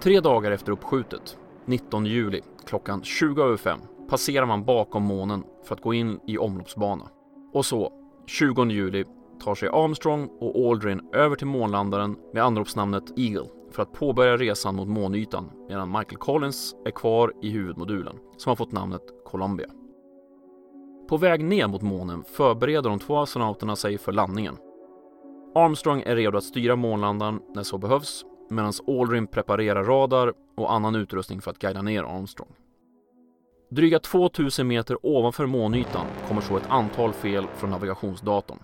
Tre 0.00 0.20
dagar 0.20 0.50
efter 0.50 0.72
uppskjutet, 0.72 1.38
19 1.66 2.06
juli 2.06 2.40
klockan 2.66 3.02
20 3.02 3.42
över 3.42 3.56
5 3.56 3.80
passerar 4.08 4.46
man 4.46 4.64
bakom 4.64 5.02
månen 5.02 5.44
för 5.64 5.74
att 5.74 5.82
gå 5.82 5.94
in 5.94 6.20
i 6.26 6.38
omloppsbana. 6.38 7.08
Och 7.52 7.66
så, 7.66 7.92
20 8.26 8.64
juli 8.64 9.04
tar 9.40 9.54
sig 9.54 9.68
Armstrong 9.68 10.28
och 10.40 10.70
Aldrin 10.70 11.00
över 11.12 11.36
till 11.36 11.46
månlandaren 11.46 12.16
med 12.32 12.44
anropsnamnet 12.44 13.18
Eagle 13.18 13.48
för 13.70 13.82
att 13.82 13.92
påbörja 13.92 14.36
resan 14.36 14.76
mot 14.76 14.88
månytan 14.88 15.50
medan 15.68 15.92
Michael 15.92 16.16
Collins 16.16 16.74
är 16.84 16.90
kvar 16.90 17.32
i 17.42 17.50
huvudmodulen 17.50 18.16
som 18.36 18.50
har 18.50 18.56
fått 18.56 18.72
namnet 18.72 19.02
Columbia. 19.24 19.68
På 21.08 21.16
väg 21.16 21.44
ner 21.44 21.66
mot 21.66 21.82
månen 21.82 22.24
förbereder 22.24 22.90
de 22.90 22.98
två 22.98 23.18
astronauterna 23.18 23.76
sig 23.76 23.98
för 23.98 24.12
landningen. 24.12 24.56
Armstrong 25.54 26.02
är 26.06 26.16
redo 26.16 26.38
att 26.38 26.44
styra 26.44 26.76
månlandaren 26.76 27.40
när 27.54 27.62
så 27.62 27.78
behövs 27.78 28.24
medan 28.50 28.72
Aldrin 28.86 29.26
preparerar 29.26 29.84
radar 29.84 30.32
och 30.56 30.72
annan 30.72 30.94
utrustning 30.94 31.40
för 31.40 31.50
att 31.50 31.58
guida 31.58 31.82
ner 31.82 32.02
Armstrong. 32.02 32.48
Dryga 33.70 33.98
2000 33.98 34.66
meter 34.66 34.98
ovanför 35.02 35.46
månytan 35.46 36.06
kommer 36.28 36.40
så 36.40 36.56
ett 36.56 36.70
antal 36.70 37.12
fel 37.12 37.46
från 37.56 37.70
navigationsdatorn 37.70 38.58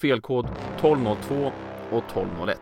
felkod 0.00 0.46
1202 0.76 1.52
och 1.90 2.04
1201. 2.04 2.58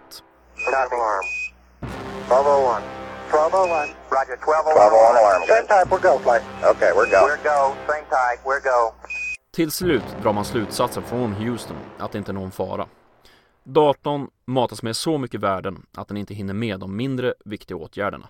Till 9.50 9.70
slut 9.70 10.04
drar 10.22 10.32
man 10.32 10.44
slutsatsen 10.44 11.02
från 11.02 11.32
Houston 11.32 11.76
att 11.98 12.12
det 12.12 12.18
inte 12.18 12.30
är 12.30 12.34
någon 12.34 12.50
fara. 12.50 12.86
Datorn 13.64 14.28
matas 14.46 14.82
med 14.82 14.96
så 14.96 15.18
mycket 15.18 15.40
värden 15.40 15.86
att 15.96 16.08
den 16.08 16.16
inte 16.16 16.34
hinner 16.34 16.54
med 16.54 16.80
de 16.80 16.96
mindre 16.96 17.34
viktiga 17.44 17.76
åtgärderna. 17.76 18.28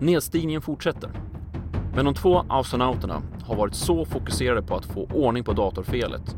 Nedstigningen 0.00 0.62
fortsätter 0.62 1.10
men 1.94 2.04
de 2.04 2.14
två 2.14 2.44
astronauterna 2.48 3.22
har 3.44 3.56
varit 3.56 3.74
så 3.74 4.04
fokuserade 4.04 4.62
på 4.62 4.76
att 4.76 4.86
få 4.86 5.08
ordning 5.12 5.44
på 5.44 5.52
datorfelet 5.52 6.36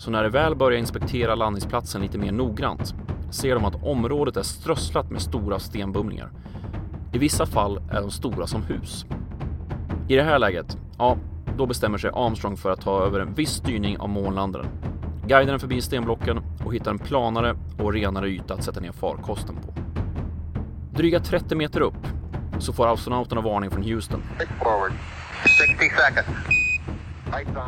så 0.00 0.10
när 0.10 0.22
de 0.22 0.28
väl 0.28 0.56
börjar 0.56 0.78
inspektera 0.78 1.34
landningsplatsen 1.34 2.02
lite 2.02 2.18
mer 2.18 2.32
noggrant 2.32 2.94
ser 3.30 3.54
de 3.54 3.64
att 3.64 3.84
området 3.84 4.36
är 4.36 4.42
strösslat 4.42 5.10
med 5.10 5.22
stora 5.22 5.58
stenbumlingar. 5.58 6.30
I 7.12 7.18
vissa 7.18 7.46
fall 7.46 7.80
är 7.90 8.00
de 8.00 8.10
stora 8.10 8.46
som 8.46 8.62
hus. 8.62 9.06
I 10.08 10.16
det 10.16 10.22
här 10.22 10.38
läget, 10.38 10.76
ja, 10.98 11.16
då 11.56 11.66
bestämmer 11.66 11.98
sig 11.98 12.10
Armstrong 12.14 12.56
för 12.56 12.70
att 12.70 12.80
ta 12.80 13.04
över 13.04 13.20
en 13.20 13.34
viss 13.34 13.50
styrning 13.50 13.98
av 13.98 14.08
månlandaren. 14.08 14.66
Guidar 15.26 15.50
den 15.52 15.60
förbi 15.60 15.80
stenblocken 15.80 16.40
och 16.64 16.74
hittar 16.74 16.90
en 16.90 16.98
planare 16.98 17.56
och 17.78 17.92
renare 17.92 18.28
yta 18.28 18.54
att 18.54 18.64
sätta 18.64 18.80
ner 18.80 18.92
farkosten 18.92 19.56
på. 19.56 19.72
Dryga 20.96 21.20
30 21.20 21.54
meter 21.54 21.80
upp 21.80 22.06
så 22.60 22.72
får 22.72 22.92
astronauterna 22.92 23.40
varning 23.40 23.70
från 23.70 23.82
Houston. 23.82 24.22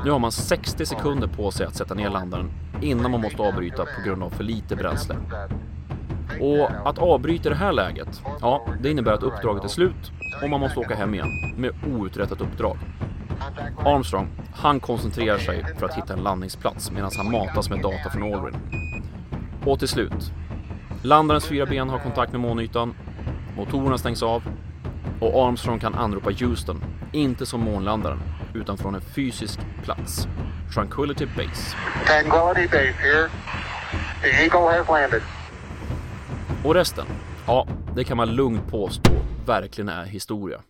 Nu 0.04 0.10
har 0.10 0.18
man 0.18 0.32
60 0.32 0.86
sekunder 0.86 1.28
på 1.28 1.50
sig 1.50 1.66
att 1.66 1.76
sätta 1.76 1.94
ner 1.94 2.10
landaren 2.10 2.50
innan 2.80 3.10
man 3.10 3.20
måste 3.20 3.42
avbryta 3.42 3.84
på 3.84 4.02
grund 4.04 4.22
av 4.22 4.30
för 4.30 4.44
lite 4.44 4.76
bränsle. 4.76 5.16
Och 6.40 6.88
att 6.88 6.98
avbryta 6.98 7.48
det 7.48 7.54
här 7.54 7.72
läget, 7.72 8.22
ja, 8.40 8.66
det 8.80 8.90
innebär 8.90 9.12
att 9.12 9.22
uppdraget 9.22 9.64
är 9.64 9.68
slut 9.68 10.12
och 10.42 10.50
man 10.50 10.60
måste 10.60 10.80
åka 10.80 10.94
hem 10.94 11.14
igen 11.14 11.54
med 11.56 11.70
outrättat 11.86 12.40
uppdrag. 12.40 12.78
Armstrong, 13.78 14.28
han 14.54 14.80
koncentrerar 14.80 15.38
sig 15.38 15.64
för 15.78 15.86
att 15.86 15.94
hitta 15.94 16.12
en 16.12 16.22
landningsplats 16.22 16.90
medan 16.90 17.10
han 17.16 17.30
matas 17.30 17.70
med 17.70 17.82
data 17.82 18.10
från 18.10 18.34
Aldrin. 18.34 18.56
Och 19.66 19.78
till 19.78 19.88
slut, 19.88 20.32
landarens 21.02 21.46
fyra 21.46 21.66
ben 21.66 21.88
har 21.88 21.98
kontakt 21.98 22.32
med 22.32 22.40
månytan, 22.40 22.94
motorerna 23.56 23.98
stängs 23.98 24.22
av 24.22 24.42
och 25.22 25.46
Armstrong 25.46 25.78
kan 25.78 25.94
anropa 25.94 26.30
Houston, 26.30 26.84
inte 27.12 27.46
som 27.46 27.60
månlandaren, 27.60 28.18
utan 28.54 28.78
från 28.78 28.94
en 28.94 29.00
fysisk 29.00 29.60
plats. 29.84 30.26
Tranquility 30.74 31.26
Base. 31.26 31.76
Tranquility 32.06 32.68
Base 32.68 32.94
here. 33.02 33.28
The 34.22 34.28
Eagle 34.28 34.78
has 34.78 34.88
landed. 34.88 35.22
Och 36.64 36.74
resten? 36.74 37.06
Ja, 37.46 37.66
det 37.96 38.04
kan 38.04 38.16
man 38.16 38.34
lugnt 38.34 38.70
påstå 38.70 39.10
verkligen 39.46 39.88
är 39.88 40.04
historia. 40.04 40.60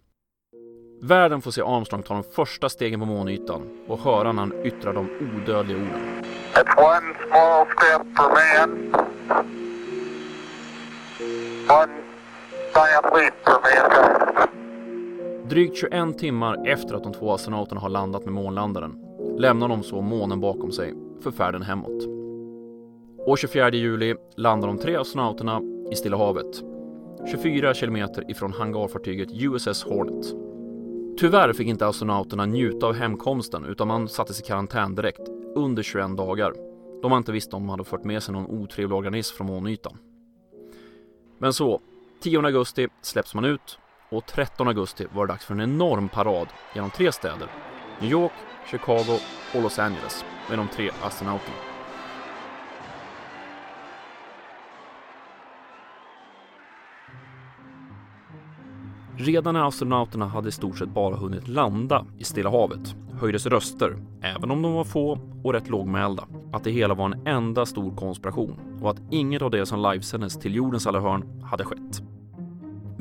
Världen 1.02 1.42
får 1.42 1.50
se 1.50 1.62
Armstrong 1.62 2.02
ta 2.02 2.14
de 2.14 2.22
första 2.22 2.68
stegen 2.68 3.00
på 3.00 3.06
månytan 3.06 3.62
och 3.88 4.00
höra 4.00 4.32
när 4.32 4.42
han 4.42 4.66
yttrar 4.66 4.92
de 4.92 5.10
odödliga 5.36 5.78
orden. 5.78 6.22
It's 6.54 6.78
one 6.78 7.14
small 7.28 7.66
step 7.66 8.02
for 8.16 8.28
man. 8.28 8.94
One 11.68 12.01
Drygt 15.48 15.76
21 15.76 16.18
timmar 16.18 16.68
efter 16.68 16.94
att 16.94 17.02
de 17.02 17.12
två 17.12 17.32
astronauterna 17.32 17.80
har 17.80 17.88
landat 17.88 18.24
med 18.24 18.34
månlandaren 18.34 18.98
lämnar 19.38 19.68
de 19.68 19.82
så 19.82 20.00
månen 20.00 20.40
bakom 20.40 20.72
sig 20.72 20.94
för 21.22 21.30
färden 21.30 21.62
hemåt. 21.62 22.06
År 23.26 23.36
24 23.36 23.70
juli 23.70 24.14
landar 24.36 24.68
de 24.68 24.78
tre 24.78 24.96
astronauterna 24.96 25.60
i 25.90 25.96
Stilla 25.96 26.16
havet 26.16 26.62
24 27.30 27.74
kilometer 27.74 28.30
ifrån 28.30 28.52
hangarfartyget 28.52 29.28
USS 29.32 29.84
Hornet. 29.84 30.26
Tyvärr 31.18 31.52
fick 31.52 31.68
inte 31.68 31.86
astronauterna 31.86 32.46
njuta 32.46 32.86
av 32.86 32.94
hemkomsten 32.94 33.64
utan 33.64 33.88
man 33.88 34.08
sattes 34.08 34.40
i 34.40 34.42
karantän 34.42 34.94
direkt, 34.94 35.28
under 35.54 35.82
21 35.82 36.16
dagar, 36.16 36.52
då 37.02 37.08
man 37.08 37.18
inte 37.18 37.32
visste 37.32 37.56
om 37.56 37.62
de 37.62 37.68
hade 37.68 37.84
fört 37.84 38.04
med 38.04 38.22
sig 38.22 38.34
någon 38.34 38.62
otrevlig 38.62 38.98
organism 38.98 39.36
från 39.36 39.46
månytan. 39.46 39.98
Men 41.38 41.52
så, 41.52 41.80
10 42.22 42.46
augusti 42.46 42.88
släpps 43.00 43.34
man 43.34 43.44
ut 43.44 43.78
och 44.10 44.26
13 44.26 44.68
augusti 44.68 45.06
var 45.14 45.26
det 45.26 45.32
dags 45.32 45.44
för 45.44 45.54
en 45.54 45.60
enorm 45.60 46.08
parad 46.08 46.48
genom 46.74 46.90
tre 46.90 47.12
städer, 47.12 47.48
New 48.00 48.10
York, 48.10 48.32
Chicago 48.70 49.18
och 49.54 49.62
Los 49.62 49.78
Angeles 49.78 50.24
med 50.48 50.58
de 50.58 50.68
tre 50.68 50.90
astronauterna. 51.02 51.56
Redan 59.16 59.54
när 59.54 59.68
astronauterna 59.68 60.26
hade 60.26 60.48
i 60.48 60.52
stort 60.52 60.78
sett 60.78 60.88
bara 60.88 61.16
hunnit 61.16 61.48
landa 61.48 62.06
i 62.18 62.24
Stilla 62.24 62.50
havet 62.50 62.96
höjdes 63.20 63.46
röster, 63.46 63.96
även 64.22 64.50
om 64.50 64.62
de 64.62 64.72
var 64.72 64.84
få 64.84 65.18
och 65.44 65.52
rätt 65.52 65.70
lågmälda, 65.70 66.24
att 66.52 66.64
det 66.64 66.70
hela 66.70 66.94
var 66.94 67.04
en 67.04 67.26
enda 67.26 67.66
stor 67.66 67.96
konspiration 67.96 68.78
och 68.82 68.90
att 68.90 69.02
inget 69.10 69.42
av 69.42 69.50
det 69.50 69.66
som 69.66 69.82
livesändes 69.92 70.38
till 70.38 70.54
jordens 70.54 70.86
alla 70.86 71.00
hörn 71.00 71.42
hade 71.42 71.64
skett. 71.64 72.11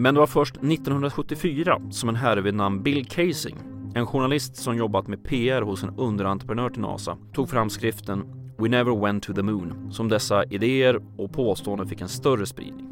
Men 0.01 0.13
det 0.13 0.19
var 0.19 0.27
först 0.27 0.55
1974 0.55 1.81
som 1.89 2.09
en 2.09 2.15
herre 2.15 2.41
vid 2.41 2.53
namn 2.53 2.83
Bill 2.83 3.05
Casing, 3.05 3.57
en 3.95 4.05
journalist 4.05 4.55
som 4.55 4.77
jobbat 4.77 5.07
med 5.07 5.23
PR 5.23 5.61
hos 5.61 5.83
en 5.83 5.95
underentreprenör 5.97 6.69
till 6.69 6.81
NASA, 6.81 7.17
tog 7.33 7.49
fram 7.49 7.69
skriften 7.69 8.23
We 8.57 8.69
never 8.69 9.01
went 9.01 9.23
to 9.23 9.33
the 9.33 9.41
moon, 9.41 9.91
som 9.91 10.09
dessa 10.09 10.43
idéer 10.43 10.99
och 11.17 11.33
påståenden 11.33 11.87
fick 11.87 12.01
en 12.01 12.09
större 12.09 12.45
spridning. 12.45 12.87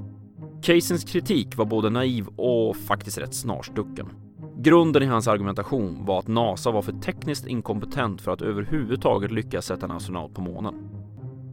Casings 0.63 1.03
kritik 1.03 1.57
var 1.57 1.65
både 1.65 1.89
naiv 1.89 2.27
och 2.27 2.77
faktiskt 2.77 3.17
rätt 3.17 3.35
snarstucken. 3.35 4.09
Grunden 4.57 5.03
i 5.03 5.05
hans 5.05 5.27
argumentation 5.27 6.05
var 6.05 6.19
att 6.19 6.27
NASA 6.27 6.71
var 6.71 6.81
för 6.81 6.93
tekniskt 6.93 7.47
inkompetent 7.47 8.21
för 8.21 8.31
att 8.31 8.41
överhuvudtaget 8.41 9.31
lyckas 9.31 9.65
sätta 9.65 9.85
en 9.85 9.91
astronaut 9.91 10.33
på 10.33 10.41
månen. 10.41 10.88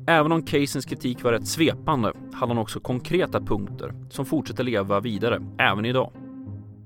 Även 0.08 0.32
om 0.32 0.42
Casings 0.42 0.84
kritik 0.84 1.22
var 1.24 1.32
rätt 1.32 1.46
svepande 1.46 2.12
hade 2.32 2.50
han 2.50 2.58
också 2.58 2.80
konkreta 2.80 3.40
punkter 3.40 3.94
som 4.10 4.24
fortsätter 4.24 4.64
leva 4.64 5.00
vidare 5.00 5.42
även 5.58 5.84
idag. 5.84 6.10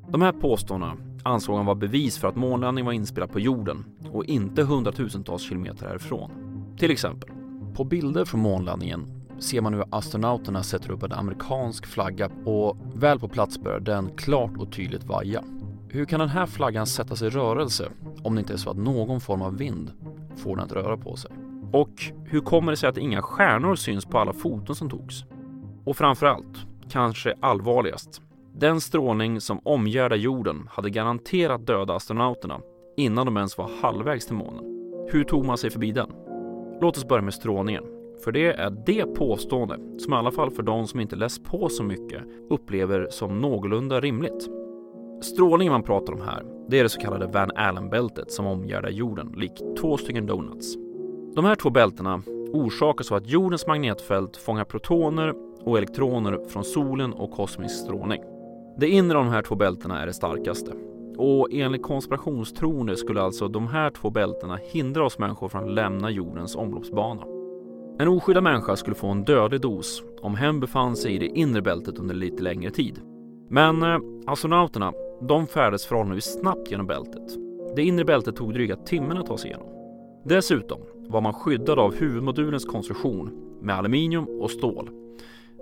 De 0.09 0.23
här 0.23 0.33
påståendena 0.33 0.97
ansåg 1.23 1.57
han 1.57 1.67
var 1.67 1.75
bevis 1.75 2.19
för 2.19 2.29
att 2.29 2.37
månlandningen 2.37 2.87
var 2.87 2.93
inspelad 2.93 3.33
på 3.33 3.41
jorden 3.41 3.85
och 4.13 4.25
inte 4.25 4.63
hundratusentals 4.63 5.43
kilometer 5.43 5.87
härifrån. 5.89 6.31
Till 6.79 6.91
exempel, 6.91 7.31
på 7.75 7.85
bilder 7.85 8.25
från 8.25 8.41
månlandningen 8.41 9.07
ser 9.39 9.61
man 9.61 9.75
hur 9.75 9.85
astronauterna 9.91 10.63
sätter 10.63 10.91
upp 10.91 11.03
en 11.03 11.13
amerikansk 11.13 11.87
flagga 11.87 12.31
och 12.45 12.77
väl 12.95 13.19
på 13.19 13.29
plats 13.29 13.59
börjar 13.59 13.81
den 13.81 14.11
klart 14.17 14.57
och 14.59 14.73
tydligt 14.73 15.05
vaja. 15.05 15.45
Hur 15.89 16.05
kan 16.05 16.21
den 16.21 16.29
här 16.29 16.47
flaggan 16.47 16.87
sättas 16.87 17.23
i 17.23 17.29
rörelse 17.29 17.89
om 18.23 18.35
det 18.35 18.41
inte 18.41 18.53
är 18.53 18.57
så 18.57 18.71
att 18.71 18.77
någon 18.77 19.21
form 19.21 19.43
av 19.43 19.57
vind 19.57 19.93
får 20.37 20.57
den 20.57 20.65
att 20.65 20.73
röra 20.73 20.97
på 20.97 21.17
sig? 21.17 21.31
Och 21.73 21.91
hur 22.25 22.41
kommer 22.41 22.73
det 22.73 22.77
sig 22.77 22.89
att 22.89 22.99
inga 22.99 23.23
stjärnor 23.23 23.75
syns 23.75 24.05
på 24.05 24.19
alla 24.19 24.33
foton 24.33 24.77
som 24.77 24.91
togs? 24.91 25.25
Och 25.85 25.97
framförallt, 25.97 26.67
kanske 26.91 27.35
allvarligast, 27.41 28.23
den 28.55 28.81
strålning 28.81 29.41
som 29.41 29.61
omgärdar 29.65 30.17
jorden 30.17 30.69
hade 30.71 30.91
garanterat 30.91 31.67
döda 31.67 31.95
astronauterna 31.95 32.61
innan 32.97 33.27
de 33.27 33.37
ens 33.37 33.59
var 33.59 33.71
halvvägs 33.83 34.27
till 34.27 34.37
månen. 34.37 34.65
Hur 35.13 35.25
tog 35.25 35.45
man 35.45 35.59
sig 35.59 35.71
förbi 35.71 35.93
den? 35.93 36.11
Låt 36.81 36.97
oss 36.97 37.09
börja 37.09 37.23
med 37.23 37.35
strålningen. 37.35 37.85
För 38.25 38.33
det 38.33 38.47
är 38.47 38.71
det 38.87 39.15
påstående 39.15 39.79
som 39.99 40.13
i 40.13 40.17
alla 40.17 40.31
fall 40.31 40.51
för 40.51 40.63
de 40.63 40.87
som 40.87 41.01
inte 41.01 41.17
läst 41.17 41.45
på 41.45 41.69
så 41.69 41.83
mycket 41.83 42.23
upplever 42.51 43.09
som 43.11 43.41
någorlunda 43.41 44.01
rimligt. 44.01 44.49
Strålningen 45.23 45.73
man 45.73 45.83
pratar 45.83 46.13
om 46.13 46.21
här, 46.21 46.45
det 46.69 46.79
är 46.79 46.83
det 46.83 46.89
så 46.89 47.01
kallade 47.01 47.27
Van 47.27 47.51
Allen-bältet 47.57 48.33
som 48.33 48.47
omgärdar 48.47 48.91
jorden 48.91 49.33
likt 49.37 49.63
två 49.81 49.97
stycken 49.97 50.27
donuts. 50.27 50.90
De 51.35 51.45
här 51.45 51.55
två 51.55 51.71
bältena 51.71 52.23
orsakas 52.53 53.11
av 53.13 53.17
att 53.17 53.31
jordens 53.31 53.67
magnetfält 53.67 54.37
fångar 54.37 54.65
protoner 54.65 55.35
och 55.65 55.79
elektroner 55.79 56.49
från 56.49 56.65
solen 56.65 57.13
och 57.13 57.31
kosmisk 57.31 57.75
strålning. 57.75 58.23
Det 58.79 58.89
inre 58.89 59.19
av 59.19 59.25
de 59.25 59.31
här 59.31 59.43
två 59.43 59.55
bältena 59.55 60.03
är 60.03 60.07
det 60.07 60.13
starkaste. 60.13 60.73
Och 61.17 61.49
enligt 61.53 61.83
konspirationstroende 61.83 62.97
skulle 62.97 63.23
alltså 63.23 63.49
de 63.49 63.67
här 63.67 63.91
två 63.91 64.11
bältena 64.11 64.59
hindra 64.73 65.05
oss 65.05 65.19
människor 65.19 65.49
från 65.49 65.65
att 65.65 65.71
lämna 65.71 66.11
jordens 66.11 66.57
omloppsbana. 66.57 67.23
En 67.99 68.09
oskyddad 68.09 68.43
människa 68.43 68.77
skulle 68.77 68.97
få 68.97 69.09
en 69.09 69.25
dödlig 69.25 69.61
dos 69.61 70.03
om 70.23 70.35
hen 70.35 70.61
befann 70.61 70.97
sig 70.97 71.15
i 71.15 71.19
det 71.19 71.27
inre 71.27 71.63
bältet 71.63 71.99
under 71.99 72.15
lite 72.15 72.43
längre 72.43 72.71
tid. 72.71 73.01
Men 73.49 73.83
eh, 73.83 73.99
astronauterna, 74.27 74.93
de 75.21 75.47
färdades 75.47 75.87
förhållandevis 75.87 76.39
snabbt 76.41 76.71
genom 76.71 76.87
bältet. 76.87 77.37
Det 77.77 77.83
inre 77.83 78.05
bältet 78.05 78.37
tog 78.37 78.55
dryga 78.55 78.77
timmen 78.77 79.19
att 79.19 79.27
ta 79.27 79.39
sig 79.39 79.51
igenom. 79.51 79.67
Dessutom 80.25 80.81
var 81.11 81.21
man 81.21 81.33
skyddad 81.33 81.79
av 81.79 81.95
huvudmodulens 81.95 82.65
konstruktion 82.65 83.31
med 83.61 83.77
aluminium 83.77 84.27
och 84.41 84.51
stål. 84.51 84.91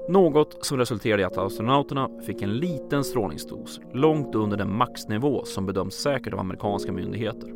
Något 0.08 0.66
som 0.66 0.78
resulterade 0.78 1.22
i 1.22 1.24
att 1.24 1.38
astronauterna 1.38 2.08
fick 2.26 2.42
en 2.42 2.56
liten 2.56 3.04
strålningsdos 3.04 3.80
långt 3.92 4.34
under 4.34 4.56
den 4.56 4.76
maxnivå 4.76 5.44
som 5.44 5.66
bedöms 5.66 5.94
säkert 5.94 6.34
av 6.34 6.40
amerikanska 6.40 6.92
myndigheter. 6.92 7.52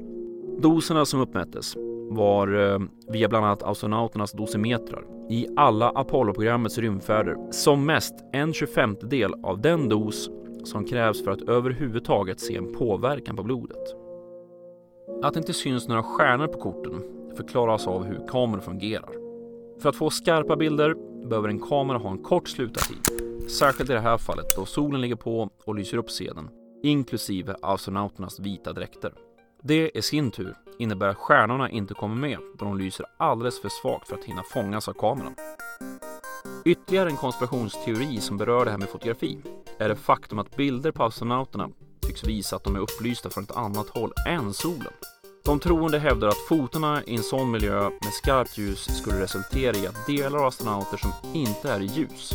Doserna 0.59 1.05
som 1.05 1.21
uppmättes 1.21 1.77
var 2.11 2.73
eh, 2.73 2.79
via 3.09 3.29
bland 3.29 3.47
annat 3.47 3.63
astronauternas 3.63 4.33
dosimetrar 4.33 5.05
i 5.31 5.47
alla 5.57 5.91
Apollo-programmets 5.91 6.79
rymdfärder 6.79 7.37
som 7.51 7.87
mest 7.87 8.15
en 8.33 8.53
25 8.53 8.97
del 9.03 9.35
av 9.43 9.61
den 9.61 9.89
dos 9.89 10.31
som 10.65 10.85
krävs 10.85 11.25
för 11.25 11.31
att 11.31 11.43
överhuvudtaget 11.43 12.41
se 12.41 12.57
en 12.57 12.73
påverkan 12.73 13.37
på 13.37 13.43
blodet. 13.43 13.97
Att 15.23 15.35
det 15.35 15.39
inte 15.39 15.53
syns 15.53 15.89
några 15.89 16.03
stjärnor 16.03 16.47
på 16.47 16.59
korten 16.59 17.22
förklaras 17.37 17.87
av 17.87 18.05
hur 18.05 18.29
kameror 18.29 18.61
fungerar. 18.61 19.11
För 19.83 19.89
att 19.89 19.97
få 19.97 20.11
skarpa 20.11 20.57
bilder 20.57 20.95
behöver 21.29 21.49
en 21.49 21.61
kamera 21.61 21.99
ha 21.99 22.11
en 22.11 22.23
kort 22.23 22.49
slutartid. 22.49 22.99
Särskilt 23.51 23.91
i 23.91 23.93
det 23.93 24.01
här 24.01 24.19
fallet 24.19 24.57
då 24.57 24.65
solen 24.65 25.01
ligger 25.01 25.17
på 25.17 25.51
och 25.67 25.75
lyser 25.75 25.97
upp 25.97 26.09
scenen, 26.09 26.49
inklusive 26.83 27.57
astronauternas 27.63 28.41
vita 28.41 28.73
dräkter. 28.73 29.13
Det 29.63 29.91
i 29.95 30.03
sin 30.03 30.31
tur 30.31 30.55
innebär 30.79 31.09
att 31.09 31.17
stjärnorna 31.17 31.71
inte 31.71 31.95
kommer 31.95 32.17
med 32.17 32.39
då 32.59 32.65
de 32.65 32.79
lyser 32.79 33.07
alldeles 33.19 33.61
för 33.61 33.69
svagt 33.69 34.09
för 34.09 34.17
att 34.17 34.25
hinna 34.25 34.43
fångas 34.43 34.89
av 34.89 34.93
kameran. 34.93 35.35
Ytterligare 36.65 37.11
en 37.11 37.17
konspirationsteori 37.17 38.21
som 38.21 38.39
berör 38.39 38.65
det 38.65 38.71
här 38.71 38.79
med 38.79 38.89
fotografi 38.89 39.39
är 39.79 39.89
det 39.89 39.97
faktum 39.97 40.39
att 40.39 40.57
bilder 40.57 40.91
på 40.91 41.05
astronauterna 41.05 41.69
tycks 42.01 42.25
visa 42.25 42.57
att 42.57 42.65
de 42.65 42.77
är 42.77 42.81
upplysta 42.81 43.31
från 43.31 43.45
ett 43.45 43.57
annat 43.57 43.89
håll 43.89 44.13
än 44.29 44.53
solen. 44.53 44.93
De 45.45 45.61
troende 45.61 45.99
hävdar 45.99 46.29
att 46.29 46.47
fotona 46.49 47.03
i 47.05 47.17
en 47.17 47.23
sån 47.23 47.51
miljö 47.51 47.83
med 47.83 48.13
skarpt 48.13 48.59
ljus 48.59 48.99
skulle 48.99 49.21
resultera 49.21 49.77
i 49.77 49.87
att 49.87 50.07
delar 50.07 50.39
av 50.39 50.47
astronauter 50.47 50.97
som 50.97 51.13
inte 51.35 51.71
är 51.71 51.81
i 51.81 51.87
ljus 51.87 52.33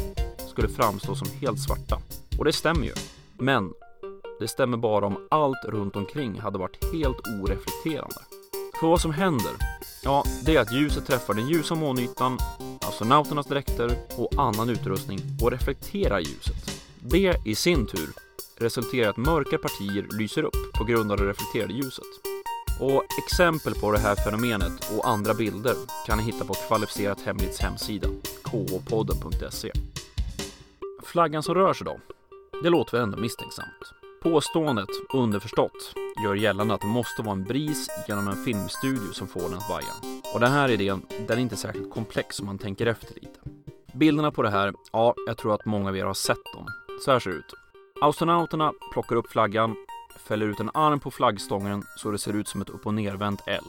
skulle 0.49 0.69
framstå 0.69 1.15
som 1.15 1.27
helt 1.41 1.59
svarta. 1.59 1.97
Och 2.39 2.45
det 2.45 2.53
stämmer 2.53 2.85
ju. 2.85 2.93
Men 3.37 3.73
det 4.39 4.47
stämmer 4.47 4.77
bara 4.77 5.05
om 5.05 5.27
allt 5.31 5.65
runt 5.65 5.95
omkring 5.95 6.39
hade 6.39 6.57
varit 6.57 6.93
helt 6.93 7.17
oreflekterande. 7.41 8.21
För 8.79 8.87
vad 8.87 9.01
som 9.01 9.11
händer, 9.11 9.51
ja, 10.03 10.23
det 10.45 10.55
är 10.55 10.61
att 10.61 10.73
ljuset 10.73 11.07
träffar 11.07 11.33
den 11.33 11.47
ljusa 11.47 11.75
månytan, 11.75 12.37
astronauternas 12.81 13.47
dräkter 13.47 13.97
och 14.17 14.33
annan 14.37 14.69
utrustning 14.69 15.19
och 15.41 15.51
reflekterar 15.51 16.19
ljuset. 16.19 16.81
Det 16.99 17.35
i 17.45 17.55
sin 17.55 17.87
tur 17.87 18.09
resulterar 18.57 19.05
i 19.05 19.09
att 19.09 19.17
mörka 19.17 19.57
partier 19.57 20.07
lyser 20.17 20.43
upp 20.43 20.73
på 20.73 20.83
grund 20.83 21.11
av 21.11 21.17
det 21.17 21.29
reflekterade 21.29 21.73
ljuset. 21.73 22.36
Och 22.79 23.03
exempel 23.17 23.75
på 23.75 23.91
det 23.91 23.99
här 23.99 24.15
fenomenet 24.15 24.91
och 24.97 25.07
andra 25.07 25.33
bilder 25.33 25.75
kan 26.05 26.17
ni 26.17 26.23
hitta 26.23 26.45
på 26.45 26.53
Kvalificerat 26.53 27.21
Hemlighets 27.21 27.59
hemsida, 27.59 28.07
kopodden.se. 28.41 29.71
Flaggan 31.03 31.43
som 31.43 31.55
rör 31.55 31.73
sig 31.73 31.85
då? 31.85 31.99
Det 32.63 32.69
låter 32.69 32.91
väl 32.91 33.03
ändå 33.03 33.17
misstänksamt. 33.17 33.93
Påståendet, 34.23 34.89
underförstått, 35.13 35.93
gör 36.23 36.35
gällande 36.35 36.73
att 36.73 36.81
det 36.81 36.87
måste 36.87 37.21
vara 37.21 37.35
en 37.35 37.43
bris 37.43 37.87
genom 38.07 38.27
en 38.27 38.45
filmstudio 38.45 39.13
som 39.13 39.27
får 39.27 39.41
den 39.41 39.53
att 39.53 39.69
vaja. 39.69 39.93
Och 40.33 40.39
den 40.39 40.51
här 40.51 40.69
idén, 40.69 41.01
den 41.27 41.37
är 41.37 41.41
inte 41.41 41.55
särskilt 41.55 41.93
komplex 41.93 42.39
om 42.39 42.45
man 42.45 42.57
tänker 42.57 42.85
efter 42.85 43.15
lite. 43.15 43.39
Bilderna 43.93 44.31
på 44.31 44.43
det 44.43 44.49
här, 44.49 44.73
ja, 44.91 45.13
jag 45.27 45.37
tror 45.37 45.53
att 45.53 45.65
många 45.65 45.89
av 45.89 45.97
er 45.97 46.05
har 46.05 46.13
sett 46.13 46.53
dem. 46.53 46.67
Så 47.05 47.11
här 47.11 47.19
ser 47.19 47.29
det 47.29 47.35
ut. 47.35 47.53
Astronauterna 48.01 48.73
plockar 48.93 49.15
upp 49.15 49.31
flaggan, 49.31 49.75
fäller 50.17 50.45
ut 50.45 50.59
en 50.59 50.71
arm 50.73 50.99
på 50.99 51.11
flaggstången 51.11 51.83
så 51.97 52.11
det 52.11 52.17
ser 52.17 52.33
ut 52.33 52.47
som 52.47 52.61
ett 52.61 52.69
upp 52.69 52.85
och 52.85 52.93
nervänt 52.93 53.47
L. 53.47 53.63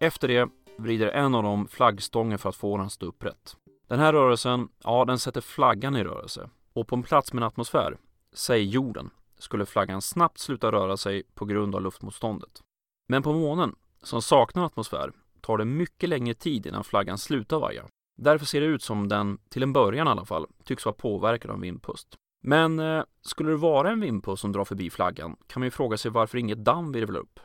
Efter 0.00 0.28
det 0.28 0.48
vrider 0.78 1.08
en 1.08 1.34
av 1.34 1.42
dem 1.42 1.68
flaggstången 1.68 2.38
för 2.38 2.48
att 2.48 2.56
få 2.56 2.76
den 2.76 2.86
att 2.86 2.92
stå 2.92 3.06
upprätt. 3.06 3.56
Den 3.88 3.98
här 3.98 4.12
rörelsen, 4.12 4.68
ja, 4.84 5.04
den 5.04 5.18
sätter 5.18 5.40
flaggan 5.40 5.96
i 5.96 6.04
rörelse. 6.04 6.50
Och 6.72 6.88
på 6.88 6.96
en 6.96 7.02
plats 7.02 7.32
med 7.32 7.42
en 7.42 7.46
atmosfär, 7.46 7.96
säg 8.32 8.64
jorden, 8.64 9.10
skulle 9.38 9.66
flaggan 9.66 10.02
snabbt 10.02 10.38
sluta 10.38 10.72
röra 10.72 10.96
sig 10.96 11.22
på 11.34 11.44
grund 11.44 11.74
av 11.74 11.82
luftmotståndet. 11.82 12.60
Men 13.08 13.22
på 13.22 13.32
månen, 13.32 13.74
som 14.02 14.22
saknar 14.22 14.66
atmosfär, 14.66 15.12
tar 15.40 15.58
det 15.58 15.64
mycket 15.64 16.08
längre 16.08 16.34
tid 16.34 16.66
innan 16.66 16.84
flaggan 16.84 17.18
slutar 17.18 17.58
vaja. 17.58 17.84
Därför 18.16 18.46
ser 18.46 18.60
det 18.60 18.66
ut 18.66 18.82
som 18.82 19.08
den, 19.08 19.38
till 19.48 19.62
en 19.62 19.72
början 19.72 20.08
i 20.08 20.10
alla 20.10 20.24
fall, 20.24 20.46
tycks 20.64 20.84
vara 20.84 20.94
påverkad 20.94 21.50
av 21.50 21.60
vindpust. 21.60 22.16
Men 22.44 22.78
eh, 22.78 23.02
skulle 23.22 23.50
det 23.50 23.56
vara 23.56 23.90
en 23.90 24.00
vindpust 24.00 24.40
som 24.40 24.52
drar 24.52 24.64
förbi 24.64 24.90
flaggan 24.90 25.36
kan 25.46 25.60
man 25.60 25.66
ju 25.66 25.70
fråga 25.70 25.96
sig 25.96 26.10
varför 26.10 26.38
inget 26.38 26.64
damm 26.64 26.92
virvlar 26.92 27.20
upp. 27.20 27.40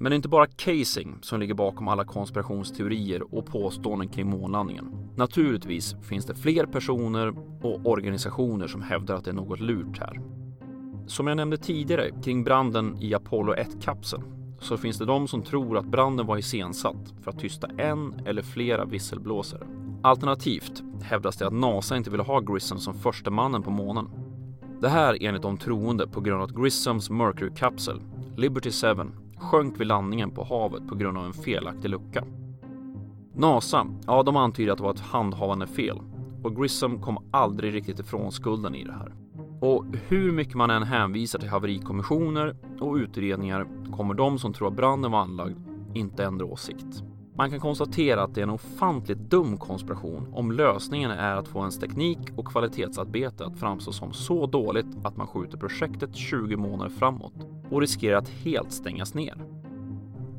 Men 0.00 0.10
det 0.10 0.14
är 0.14 0.16
inte 0.16 0.28
bara 0.28 0.46
casing 0.46 1.18
som 1.22 1.40
ligger 1.40 1.54
bakom 1.54 1.88
alla 1.88 2.04
konspirationsteorier 2.04 3.34
och 3.34 3.46
påståenden 3.46 4.08
kring 4.08 4.30
månlandningen. 4.30 5.08
Naturligtvis 5.16 5.96
finns 6.02 6.26
det 6.26 6.34
fler 6.34 6.66
personer 6.66 7.34
och 7.62 7.86
organisationer 7.86 8.66
som 8.66 8.82
hävdar 8.82 9.14
att 9.14 9.24
det 9.24 9.30
är 9.30 9.34
något 9.34 9.60
lurt 9.60 9.98
här. 9.98 10.20
Som 11.06 11.26
jag 11.26 11.36
nämnde 11.36 11.56
tidigare 11.56 12.10
kring 12.24 12.44
branden 12.44 12.96
i 13.00 13.14
Apollo 13.14 13.54
1-kapseln 13.54 14.22
så 14.60 14.76
finns 14.76 14.98
det 14.98 15.04
de 15.04 15.28
som 15.28 15.42
tror 15.42 15.78
att 15.78 15.86
branden 15.86 16.26
var 16.26 16.38
iscensatt 16.38 17.14
för 17.22 17.30
att 17.30 17.38
tysta 17.38 17.68
en 17.78 18.14
eller 18.26 18.42
flera 18.42 18.84
visselblåsare. 18.84 19.66
Alternativt 20.02 20.82
hävdas 21.02 21.36
det 21.36 21.46
att 21.46 21.52
NASA 21.52 21.96
inte 21.96 22.10
ville 22.10 22.22
ha 22.22 22.40
Grissom 22.40 22.78
som 22.78 22.94
första 22.94 23.30
mannen 23.30 23.62
på 23.62 23.70
månen. 23.70 24.10
Det 24.80 24.88
här 24.88 25.18
enligt 25.20 25.42
de 25.42 25.56
troende 25.56 26.08
på 26.08 26.20
grund 26.20 26.42
av 26.42 26.48
att 26.48 26.56
Grissoms 26.56 27.10
Mercury-kapsel, 27.10 28.00
Liberty 28.36 28.70
7, 28.70 28.86
sjönk 29.36 29.80
vid 29.80 29.86
landningen 29.86 30.30
på 30.30 30.44
havet 30.44 30.88
på 30.88 30.94
grund 30.94 31.18
av 31.18 31.24
en 31.24 31.32
felaktig 31.32 31.88
lucka. 31.88 32.24
NASA, 33.34 33.86
ja 34.06 34.22
de 34.22 34.36
antyder 34.36 34.72
att 34.72 34.78
det 34.78 34.84
var 34.84 34.94
ett 34.94 35.00
handhavande 35.00 35.66
fel 35.66 36.00
och 36.42 36.56
Grissom 36.56 37.02
kom 37.02 37.18
aldrig 37.30 37.74
riktigt 37.74 37.98
ifrån 37.98 38.32
skulden 38.32 38.74
i 38.74 38.84
det 38.84 38.92
här. 38.92 39.14
Och 39.60 39.84
hur 40.08 40.32
mycket 40.32 40.54
man 40.54 40.70
än 40.70 40.82
hänvisar 40.82 41.38
till 41.38 41.48
haverikommissioner 41.48 42.56
och 42.80 42.94
utredningar 42.94 43.66
kommer 43.96 44.14
de 44.14 44.38
som 44.38 44.52
tror 44.52 44.68
att 44.68 44.76
branden 44.76 45.12
var 45.12 45.20
anlagd 45.20 45.58
inte 45.94 46.24
ändra 46.24 46.46
åsikt. 46.46 47.02
Man 47.38 47.50
kan 47.50 47.60
konstatera 47.60 48.22
att 48.22 48.34
det 48.34 48.40
är 48.40 48.42
en 48.42 48.50
ofantligt 48.50 49.18
dum 49.18 49.56
konspiration 49.56 50.28
om 50.32 50.52
lösningen 50.52 51.10
är 51.10 51.36
att 51.36 51.48
få 51.48 51.58
ens 51.58 51.78
teknik 51.78 52.18
och 52.36 52.46
kvalitetsarbete 52.46 53.46
att 53.46 53.58
framstå 53.58 53.92
som 53.92 54.12
så 54.12 54.46
dåligt 54.46 54.86
att 55.04 55.16
man 55.16 55.26
skjuter 55.26 55.58
projektet 55.58 56.16
20 56.16 56.56
månader 56.56 56.90
framåt 56.90 57.32
och 57.70 57.80
riskerar 57.80 58.16
att 58.18 58.28
helt 58.28 58.72
stängas 58.72 59.14
ner. 59.14 59.44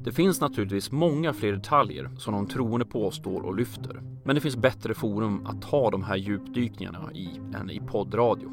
Det 0.04 0.12
finns 0.12 0.42
naturligtvis 0.42 0.92
många 0.92 1.34
fler 1.34 1.52
detaljer 1.52 2.10
som 2.18 2.34
de 2.34 2.48
troende 2.48 2.86
påstår 2.86 3.42
och 3.42 3.56
lyfter, 3.56 4.02
men 4.24 4.36
det 4.36 4.42
finns 4.42 4.58
bättre 4.58 4.94
forum 4.94 5.46
att 5.46 5.62
ta 5.62 5.92
de 5.92 6.04
här 6.04 6.16
djupdykningarna 6.16 7.14
i 7.14 7.30
än 7.60 7.70
i 7.70 7.80
poddradio. 7.80 8.52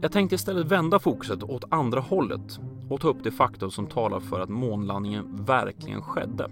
Jag 0.00 0.12
tänkte 0.12 0.34
istället 0.34 0.66
vända 0.66 0.98
fokuset 0.98 1.42
åt 1.42 1.64
andra 1.70 2.00
hållet 2.00 2.60
och 2.88 3.00
ta 3.00 3.08
upp 3.08 3.24
det 3.24 3.30
faktum 3.30 3.70
som 3.70 3.86
talar 3.86 4.20
för 4.20 4.40
att 4.40 4.48
månlandningen 4.48 5.44
verkligen 5.44 6.02
skedde. 6.02 6.50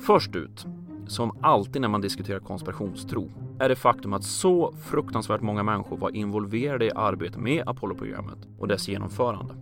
Först 0.00 0.36
ut, 0.36 0.66
som 1.06 1.38
alltid 1.42 1.82
när 1.82 1.88
man 1.88 2.00
diskuterar 2.00 2.38
konspirationstro, 2.38 3.30
är 3.60 3.68
det 3.68 3.76
faktum 3.76 4.12
att 4.12 4.24
så 4.24 4.72
fruktansvärt 4.72 5.40
många 5.40 5.62
människor 5.62 5.96
var 5.96 6.10
involverade 6.10 6.86
i 6.86 6.90
arbetet 6.94 7.40
med 7.40 7.68
Apollo-programmet 7.68 8.38
och 8.58 8.68
dess 8.68 8.88
genomförande. 8.88 9.54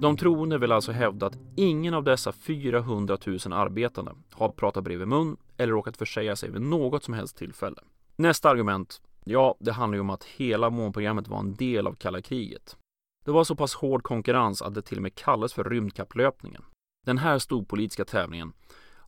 De 0.00 0.16
troende 0.16 0.58
vill 0.58 0.72
alltså 0.72 0.92
hävda 0.92 1.26
att 1.26 1.38
ingen 1.56 1.94
av 1.94 2.04
dessa 2.04 2.32
400 2.32 3.18
000 3.26 3.38
arbetande 3.52 4.12
har 4.32 4.48
pratat 4.48 4.84
bredvid 4.84 5.08
mun 5.08 5.36
eller 5.56 5.72
råkat 5.72 5.96
försäga 5.96 6.36
sig 6.36 6.50
vid 6.50 6.62
något 6.62 7.04
som 7.04 7.14
helst 7.14 7.36
tillfälle. 7.36 7.80
Nästa 8.16 8.50
argument, 8.50 9.00
ja, 9.24 9.56
det 9.60 9.72
handlar 9.72 9.96
ju 9.96 10.00
om 10.00 10.10
att 10.10 10.24
hela 10.24 10.70
månprogrammet 10.70 11.28
var 11.28 11.38
en 11.38 11.54
del 11.54 11.86
av 11.86 11.92
kalla 11.92 12.22
kriget. 12.22 12.76
Det 13.24 13.30
var 13.30 13.44
så 13.44 13.56
pass 13.56 13.74
hård 13.74 14.02
konkurrens 14.02 14.62
att 14.62 14.74
det 14.74 14.82
till 14.82 14.98
och 14.98 15.02
med 15.02 15.14
kallades 15.14 15.52
för 15.54 15.64
rymdkapplöpningen. 15.64 16.62
Den 17.06 17.18
här 17.18 17.38
storpolitiska 17.38 18.04
tävlingen 18.04 18.52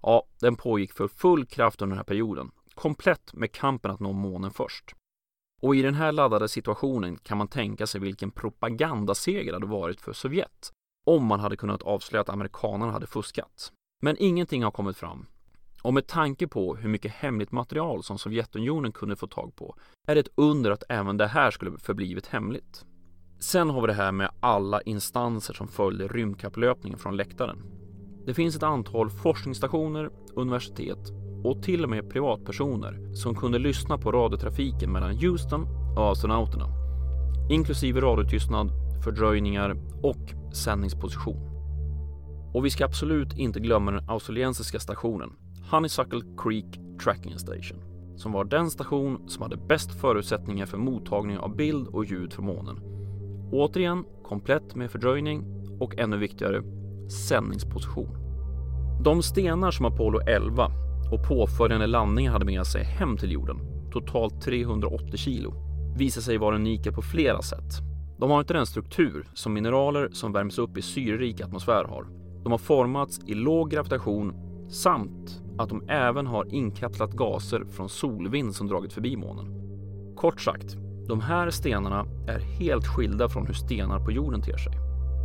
Ja, 0.02 0.26
den 0.40 0.56
pågick 0.56 0.92
för 0.92 1.08
full 1.08 1.46
kraft 1.46 1.82
under 1.82 1.94
den 1.94 1.98
här 1.98 2.04
perioden, 2.04 2.50
komplett 2.74 3.34
med 3.34 3.52
kampen 3.52 3.90
att 3.90 4.00
nå 4.00 4.12
månen 4.12 4.50
först. 4.50 4.94
Och 5.62 5.76
i 5.76 5.82
den 5.82 5.94
här 5.94 6.12
laddade 6.12 6.48
situationen 6.48 7.16
kan 7.16 7.38
man 7.38 7.48
tänka 7.48 7.86
sig 7.86 8.00
vilken 8.00 8.30
propagandaseger 8.30 9.52
det 9.52 9.56
hade 9.56 9.66
varit 9.66 10.00
för 10.00 10.12
Sovjet 10.12 10.72
om 11.06 11.26
man 11.26 11.40
hade 11.40 11.56
kunnat 11.56 11.82
avslöja 11.82 12.20
att 12.20 12.28
amerikanerna 12.28 12.92
hade 12.92 13.06
fuskat. 13.06 13.72
Men 14.02 14.16
ingenting 14.18 14.64
har 14.64 14.70
kommit 14.70 14.96
fram. 14.96 15.26
Och 15.82 15.94
med 15.94 16.06
tanke 16.06 16.48
på 16.48 16.76
hur 16.76 16.88
mycket 16.88 17.12
hemligt 17.12 17.52
material 17.52 18.02
som 18.02 18.18
Sovjetunionen 18.18 18.92
kunde 18.92 19.16
få 19.16 19.26
tag 19.26 19.56
på 19.56 19.76
är 20.08 20.14
det 20.14 20.20
ett 20.20 20.32
under 20.34 20.70
att 20.70 20.82
även 20.88 21.16
det 21.16 21.26
här 21.26 21.50
skulle 21.50 21.78
förblivit 21.78 22.26
hemligt. 22.26 22.84
Sen 23.38 23.70
har 23.70 23.80
vi 23.80 23.86
det 23.86 23.92
här 23.92 24.12
med 24.12 24.30
alla 24.40 24.82
instanser 24.82 25.54
som 25.54 25.68
följde 25.68 26.08
rymdkapplöpningen 26.08 26.98
från 26.98 27.16
läktaren. 27.16 27.79
Det 28.26 28.34
finns 28.34 28.56
ett 28.56 28.62
antal 28.62 29.10
forskningsstationer, 29.10 30.10
universitet 30.34 30.98
och 31.44 31.62
till 31.62 31.84
och 31.84 31.90
med 31.90 32.10
privatpersoner 32.10 33.14
som 33.14 33.34
kunde 33.34 33.58
lyssna 33.58 33.98
på 33.98 34.12
radiotrafiken 34.12 34.92
mellan 34.92 35.16
Houston 35.16 35.66
och 35.96 36.10
astronauterna, 36.10 36.66
inklusive 37.50 38.00
radiotystnad, 38.00 38.70
fördröjningar 39.04 39.76
och 40.02 40.54
sändningsposition. 40.54 41.50
Och 42.54 42.64
vi 42.64 42.70
ska 42.70 42.84
absolut 42.84 43.38
inte 43.38 43.60
glömma 43.60 43.90
den 43.90 44.10
australiensiska 44.10 44.80
stationen 44.80 45.30
Honeysuckle 45.70 46.20
Creek 46.38 46.80
Tracking 47.04 47.38
Station 47.38 47.90
som 48.20 48.32
var 48.32 48.44
den 48.44 48.70
station 48.70 49.28
som 49.28 49.42
hade 49.42 49.56
bäst 49.56 50.00
förutsättningar 50.00 50.66
för 50.66 50.78
mottagning 50.78 51.38
av 51.38 51.56
bild 51.56 51.88
och 51.88 52.04
ljud 52.04 52.32
från 52.32 52.46
månen. 52.46 52.80
Återigen 53.52 54.04
komplett 54.22 54.74
med 54.74 54.90
fördröjning 54.90 55.44
och 55.80 55.98
ännu 55.98 56.16
viktigare 56.16 56.62
sändningsposition. 57.10 58.16
De 59.04 59.22
stenar 59.22 59.70
som 59.70 59.86
Apollo 59.86 60.20
11 60.20 60.70
och 61.12 61.28
påföljande 61.28 61.86
landningar 61.86 62.32
hade 62.32 62.44
med 62.44 62.66
sig 62.66 62.84
hem 62.84 63.16
till 63.16 63.32
jorden, 63.32 63.58
totalt 63.92 64.42
380 64.42 65.16
kilo, 65.16 65.54
visar 65.96 66.20
sig 66.20 66.38
vara 66.38 66.56
unika 66.56 66.92
på 66.92 67.02
flera 67.02 67.42
sätt. 67.42 67.78
De 68.18 68.30
har 68.30 68.40
inte 68.40 68.54
den 68.54 68.66
struktur 68.66 69.28
som 69.34 69.52
mineraler 69.52 70.08
som 70.12 70.32
värms 70.32 70.58
upp 70.58 70.76
i 70.76 70.82
syrerik 70.82 71.40
atmosfär 71.40 71.84
har. 71.84 72.06
De 72.42 72.52
har 72.52 72.58
formats 72.58 73.20
i 73.26 73.34
låg 73.34 73.70
gravitation 73.70 74.34
samt 74.68 75.42
att 75.58 75.68
de 75.68 75.88
även 75.88 76.26
har 76.26 76.54
inkapslat 76.54 77.12
gaser 77.12 77.64
från 77.64 77.88
solvind 77.88 78.54
som 78.54 78.66
dragit 78.66 78.92
förbi 78.92 79.16
månen. 79.16 79.46
Kort 80.16 80.40
sagt, 80.40 80.76
de 81.08 81.20
här 81.20 81.50
stenarna 81.50 82.06
är 82.28 82.38
helt 82.38 82.86
skilda 82.86 83.28
från 83.28 83.46
hur 83.46 83.54
stenar 83.54 84.04
på 84.04 84.12
jorden 84.12 84.42
ter 84.42 84.56
sig. 84.56 84.79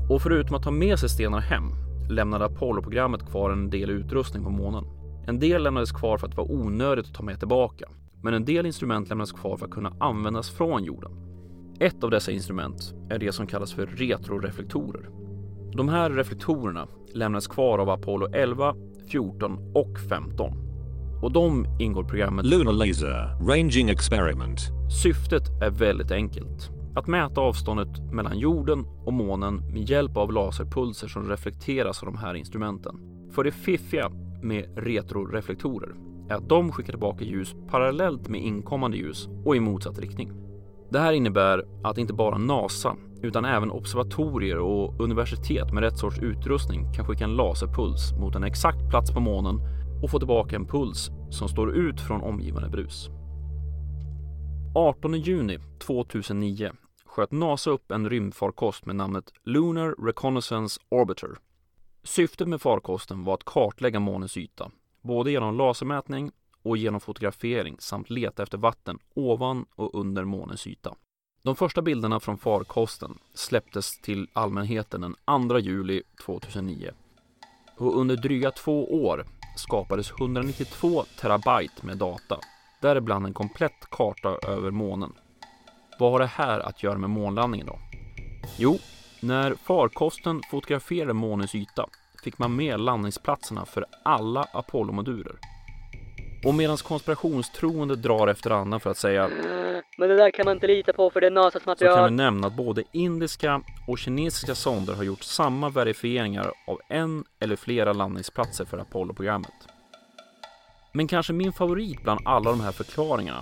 Och 0.10 0.22
förutom 0.22 0.56
att 0.56 0.64
ta 0.64 0.72
med 0.72 1.00
sig 1.00 1.10
stenar 1.10 1.40
hem 1.40 1.72
lämnade 2.10 2.46
Apollo-programmet 2.46 3.26
kvar 3.26 3.52
en 3.52 3.70
del 3.70 3.90
utrustning 3.90 4.44
på 4.44 4.50
månen. 4.50 4.84
En 5.28 5.40
del 5.40 5.64
lämnades 5.64 5.92
kvar 5.92 6.18
för 6.18 6.28
att 6.28 6.32
det 6.32 6.38
var 6.38 6.52
onödigt 6.52 7.06
att 7.06 7.14
ta 7.14 7.24
med 7.24 7.40
tillbaka, 7.40 7.86
men 8.22 8.34
en 8.34 8.46
del 8.46 8.66
instrument 8.66 9.10
lämnades 9.10 9.32
kvar 9.32 9.58
för 9.58 9.66
att 9.66 9.72
kunna 9.72 9.94
användas 10.00 10.50
från 10.50 10.84
jorden. 10.84 11.12
Ett 11.80 12.04
av 12.04 12.10
dessa 12.10 12.32
instrument 12.32 12.94
är 13.10 13.20
det 13.20 13.32
som 13.32 13.48
kallas 13.48 13.74
för 13.74 13.86
retroreflektorer. 13.86 15.10
De 15.74 15.90
här 15.90 16.10
reflektorerna 16.10 16.88
lämnades 17.14 17.48
kvar 17.48 17.80
av 17.80 17.90
Apollo 17.90 18.28
11, 18.34 18.76
14 19.08 19.72
och 19.76 20.00
15. 20.10 20.52
Och 21.22 21.32
de 21.32 21.66
ingår 21.80 22.06
i 22.06 22.08
programmet 22.08 22.46
Lunar 22.46 22.72
Laser 22.72 23.38
Ranging 23.48 23.90
Experiment. 23.90 24.60
Syftet 25.04 25.44
är 25.62 25.70
väldigt 25.70 26.12
enkelt. 26.12 26.75
Att 26.96 27.08
mäta 27.08 27.42
avståndet 27.42 28.12
mellan 28.12 28.40
jorden 28.40 28.86
och 29.06 29.14
månen 29.14 29.56
med 29.74 29.90
hjälp 29.90 30.18
av 30.18 30.32
laserpulser 30.32 31.08
som 31.08 31.30
reflekteras 31.30 32.04
av 32.04 32.06
de 32.06 32.18
här 32.18 32.34
instrumenten. 32.34 33.00
För 33.32 33.44
det 33.44 33.52
fiffiga 33.52 34.12
med 34.42 34.66
retroreflektorer 34.78 35.96
är 36.30 36.36
att 36.36 36.50
de 36.50 36.72
skickar 36.72 36.94
tillbaka 36.94 37.24
ljus 37.24 37.56
parallellt 37.70 38.30
med 38.30 38.42
inkommande 38.42 38.98
ljus 38.98 39.30
och 39.46 39.56
i 39.56 39.60
motsatt 39.60 40.00
riktning. 40.00 40.32
Det 40.90 41.00
här 41.00 41.14
innebär 41.14 41.66
att 41.84 41.98
inte 41.98 42.14
bara 42.14 42.38
NASA 42.38 42.96
utan 43.22 43.46
även 43.46 43.72
observatorier 43.72 44.58
och 44.58 45.02
universitet 45.02 45.74
med 45.74 45.84
rätt 45.84 45.98
sorts 45.98 46.20
utrustning 46.20 46.94
kan 46.94 47.06
skicka 47.06 47.24
en 47.24 47.36
laserpuls 47.36 48.14
mot 48.20 48.36
en 48.36 48.44
exakt 48.44 48.90
plats 48.90 49.14
på 49.14 49.20
månen 49.20 49.60
och 50.04 50.10
få 50.10 50.20
tillbaka 50.20 50.56
en 50.56 50.68
puls 50.68 51.12
som 51.30 51.50
står 51.50 51.76
ut 51.76 52.02
från 52.02 52.22
omgivande 52.22 52.70
brus. 52.70 53.10
18 54.76 55.14
juni 55.14 55.60
2009 55.86 56.72
sköt 57.16 57.32
NASA 57.32 57.70
upp 57.70 57.92
en 57.92 58.10
rymdfarkost 58.10 58.86
med 58.86 58.96
namnet 58.96 59.34
Lunar 59.44 60.06
Reconnaissance 60.06 60.82
Orbiter. 60.90 61.30
Syftet 62.04 62.48
med 62.48 62.62
farkosten 62.62 63.24
var 63.24 63.34
att 63.34 63.44
kartlägga 63.44 64.00
månens 64.00 64.38
yta, 64.38 64.72
både 65.02 65.32
genom 65.32 65.58
lasermätning 65.58 66.32
och 66.64 66.78
genom 66.78 67.00
fotografering 67.00 67.76
samt 67.80 68.10
leta 68.10 68.44
efter 68.44 68.58
vatten 68.58 69.00
ovan 69.14 69.66
och 69.76 69.96
under 70.00 70.24
månens 70.24 70.68
yta. 70.68 70.96
De 71.44 71.56
första 71.56 71.82
bilderna 71.82 72.20
från 72.20 72.38
farkosten 72.38 73.18
släpptes 73.34 74.02
till 74.02 74.28
allmänheten 74.34 75.02
den 75.02 75.16
2 75.50 75.60
juli 75.60 76.04
2009. 76.26 76.92
Och 77.78 78.00
under 78.00 78.16
dryga 78.16 78.52
två 78.52 79.06
år 79.06 79.26
skapades 79.58 80.12
192 80.12 81.04
terabyte 81.22 81.86
med 81.86 81.98
data, 81.98 82.40
däribland 82.82 83.26
en 83.26 83.34
komplett 83.34 83.90
karta 83.90 84.38
över 84.48 84.72
månen. 84.72 85.14
Vad 86.00 86.12
har 86.12 86.20
det 86.20 86.26
här 86.26 86.60
att 86.60 86.84
göra 86.84 86.98
med 86.98 87.10
månlandningen 87.10 87.68
då? 87.68 87.80
Jo, 88.58 88.78
när 89.22 89.56
farkosten 89.56 90.42
fotograferade 90.52 91.14
månens 91.14 91.56
yta 91.56 91.86
fick 92.24 92.38
man 92.38 92.56
med 92.56 92.80
landningsplatserna 92.80 93.66
för 93.66 93.86
alla 94.04 94.48
Apollo-moduler. 94.54 95.36
Och 96.46 96.54
medan 96.54 96.78
konspirationstroende 96.78 97.96
drar 97.96 98.28
efter 98.28 98.52
andan 98.52 98.80
för 98.80 98.90
att 98.90 98.98
säga 98.98 99.30
Men 99.98 100.10
det 100.10 100.16
där 100.16 100.32
kan 100.32 100.46
man 100.46 100.54
inte 100.54 100.68
lita 100.68 100.94
på 100.94 101.10
för 101.10 101.22
det 101.22 101.28
är 101.28 101.32
NASAs 101.32 101.64
så 101.64 101.70
material. 101.70 101.96
kan 101.96 102.06
vi 102.06 102.12
nämna 102.12 102.48
att 102.48 102.54
både 102.54 102.84
indiska 102.92 103.62
och 103.88 103.98
kinesiska 103.98 104.56
sonder 104.56 104.94
har 104.94 105.04
gjort 105.04 105.24
samma 105.24 105.70
verifieringar 105.70 106.52
av 106.68 106.80
en 106.90 107.24
eller 107.40 107.56
flera 107.56 107.94
landningsplatser 107.94 108.66
för 108.66 108.78
Apollo-programmet. 108.78 109.54
Men 110.92 111.08
kanske 111.08 111.34
min 111.34 111.54
favorit 111.54 112.04
bland 112.04 112.20
alla 112.26 112.50
de 112.50 112.62
här 112.62 112.72
förklaringarna 112.72 113.42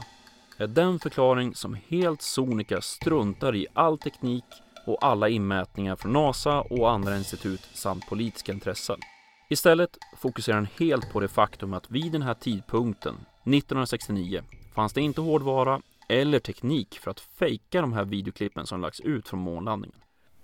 är 0.58 0.68
den 0.68 1.00
förklaring 1.00 1.56
som 1.56 1.78
helt 1.88 2.22
sonika 2.22 2.82
struntar 2.82 3.56
i 3.56 3.68
all 3.74 3.98
teknik 3.98 4.44
och 4.86 5.06
alla 5.06 5.30
inmätningar 5.30 5.96
från 5.96 6.14
NASA 6.14 6.62
och 6.62 6.92
andra 6.92 7.18
institut 7.18 7.70
samt 7.74 8.10
politiska 8.10 8.52
intressen. 8.52 9.00
Istället 9.50 9.98
fokuserar 10.18 10.56
den 10.56 10.68
helt 10.80 11.14
på 11.14 11.20
det 11.20 11.28
faktum 11.28 11.74
att 11.74 11.92
vid 11.92 12.12
den 12.12 12.22
här 12.22 12.34
tidpunkten, 12.34 13.14
1969, 13.14 14.42
fanns 14.76 14.94
det 14.94 15.02
inte 15.02 15.22
hårdvara 15.22 15.82
eller 16.10 16.40
teknik 16.40 17.00
för 17.00 17.12
att 17.12 17.20
fejka 17.20 17.82
de 17.82 17.94
här 17.94 18.06
videoklippen 18.06 18.66
som 18.66 18.82
lagts 18.82 19.00
ut 19.00 19.28
från 19.28 19.40
månlandningen. 19.40 19.98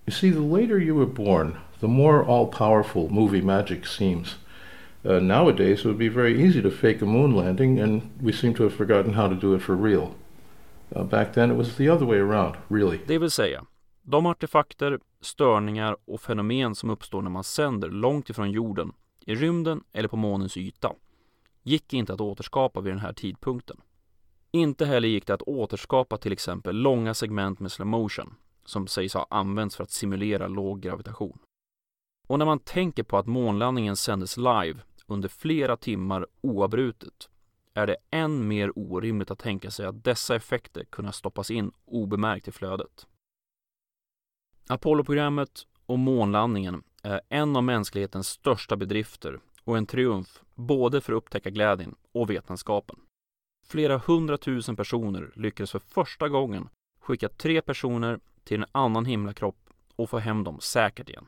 You 0.06 0.12
see, 0.12 0.32
the 0.32 0.40
later 0.40 0.82
you 0.82 1.00
were 1.00 1.14
born, 1.14 1.56
the 1.80 1.88
more 1.88 2.26
all 2.26 2.46
powerful 2.46 3.10
movie 3.10 3.42
magic 3.42 3.86
seems. 3.86 4.38
Uh, 5.06 5.20
nowadays, 5.20 5.80
it 5.80 5.86
would 5.86 5.98
be 5.98 6.10
very 6.10 6.44
easy 6.44 6.62
to 6.62 6.70
fake 6.70 7.02
a 7.02 7.06
moon 7.06 7.36
landing, 7.36 7.80
and 7.80 8.02
we 8.22 8.34
seem 8.34 8.54
to 8.54 8.64
have 8.64 8.74
forgotten 8.74 9.14
how 9.14 9.28
to 9.30 9.36
do 9.36 9.56
it 9.56 9.62
for 9.62 9.76
real. 9.76 10.12
Uh, 10.96 11.04
back 11.04 11.34
then, 11.34 11.52
it 11.52 11.58
was 11.58 11.76
the 11.76 11.90
other 11.90 12.06
way 12.06 12.18
around, 12.18 12.56
really. 12.68 13.00
Det 13.08 13.18
vill 13.18 13.32
säga, 13.32 13.66
de 14.02 14.26
artefakter, 14.26 15.00
störningar 15.22 15.98
och 16.06 16.22
fenomen 16.22 16.76
som 16.76 16.90
uppstår 16.90 17.22
när 17.22 17.30
man 17.30 17.44
sänder 17.44 17.90
långt 17.90 18.30
ifrån 18.30 18.52
jorden, 18.52 18.92
i 19.26 19.36
rymden 19.36 19.84
eller 19.94 20.10
på 20.10 20.18
månens 20.18 20.58
yta, 20.58 20.94
gick 21.64 21.94
inte 21.94 22.14
att 22.14 22.22
återskapa 22.22 22.82
vid 22.82 22.94
den 22.94 23.00
här 23.00 23.14
tidpunkten. 23.14 23.78
Inte 24.52 24.86
heller 24.86 25.08
gick 25.08 25.28
det 25.28 25.34
att 25.34 25.42
återskapa 25.42 26.18
till 26.18 26.32
exempel 26.32 26.76
långa 26.76 27.14
segment 27.14 27.60
med 27.60 27.72
slow 27.72 27.88
motion, 27.88 28.36
som 28.66 28.88
sägs 28.88 29.14
ha 29.14 29.28
använts 29.30 29.76
för 29.76 29.84
att 29.84 29.92
simulera 29.92 30.48
låg 30.48 30.82
gravitation. 30.82 31.40
Och 32.30 32.40
när 32.40 32.46
man 32.46 32.60
tänker 32.60 33.04
på 33.04 33.18
att 33.18 33.28
månlandningen 33.28 33.96
sändes 33.96 34.38
live 34.38 34.80
under 35.06 35.30
flera 35.30 35.78
timmar 35.78 36.28
oavbrutet 36.42 37.30
är 37.74 37.88
det 37.88 37.98
än 38.12 38.48
mer 38.48 38.72
orimligt 38.76 39.32
att 39.32 39.40
tänka 39.40 39.72
sig 39.72 39.86
att 39.86 40.04
dessa 40.04 40.36
effekter 40.36 40.84
kunna 40.84 41.12
stoppas 41.12 41.52
in 41.52 41.72
obemärkt 41.86 42.48
i 42.48 42.52
flödet. 42.52 43.08
Apollo-programmet 44.68 45.68
och 45.86 46.00
månlandningen 46.00 46.84
är 47.04 47.22
en 47.30 47.56
av 47.56 47.64
mänsklighetens 47.64 48.28
största 48.28 48.76
bedrifter 48.76 49.40
och 49.64 49.78
en 49.78 49.86
triumf 49.86 50.44
både 50.56 51.02
för 51.02 51.14
upptäckarglädjen 51.14 51.96
och 52.12 52.30
vetenskapen. 52.30 53.00
Flera 53.68 53.98
hundratusen 53.98 54.76
personer 54.76 55.32
lyckades 55.36 55.72
för 55.72 55.80
första 55.80 56.30
gången 56.30 56.70
skicka 57.00 57.30
tre 57.30 57.62
personer 57.62 58.20
till 58.44 58.60
en 58.60 58.70
annan 58.72 59.06
himlakropp 59.06 59.70
och 59.96 60.10
få 60.10 60.18
hem 60.18 60.44
dem 60.44 60.60
säkert 60.60 61.10
igen. 61.10 61.26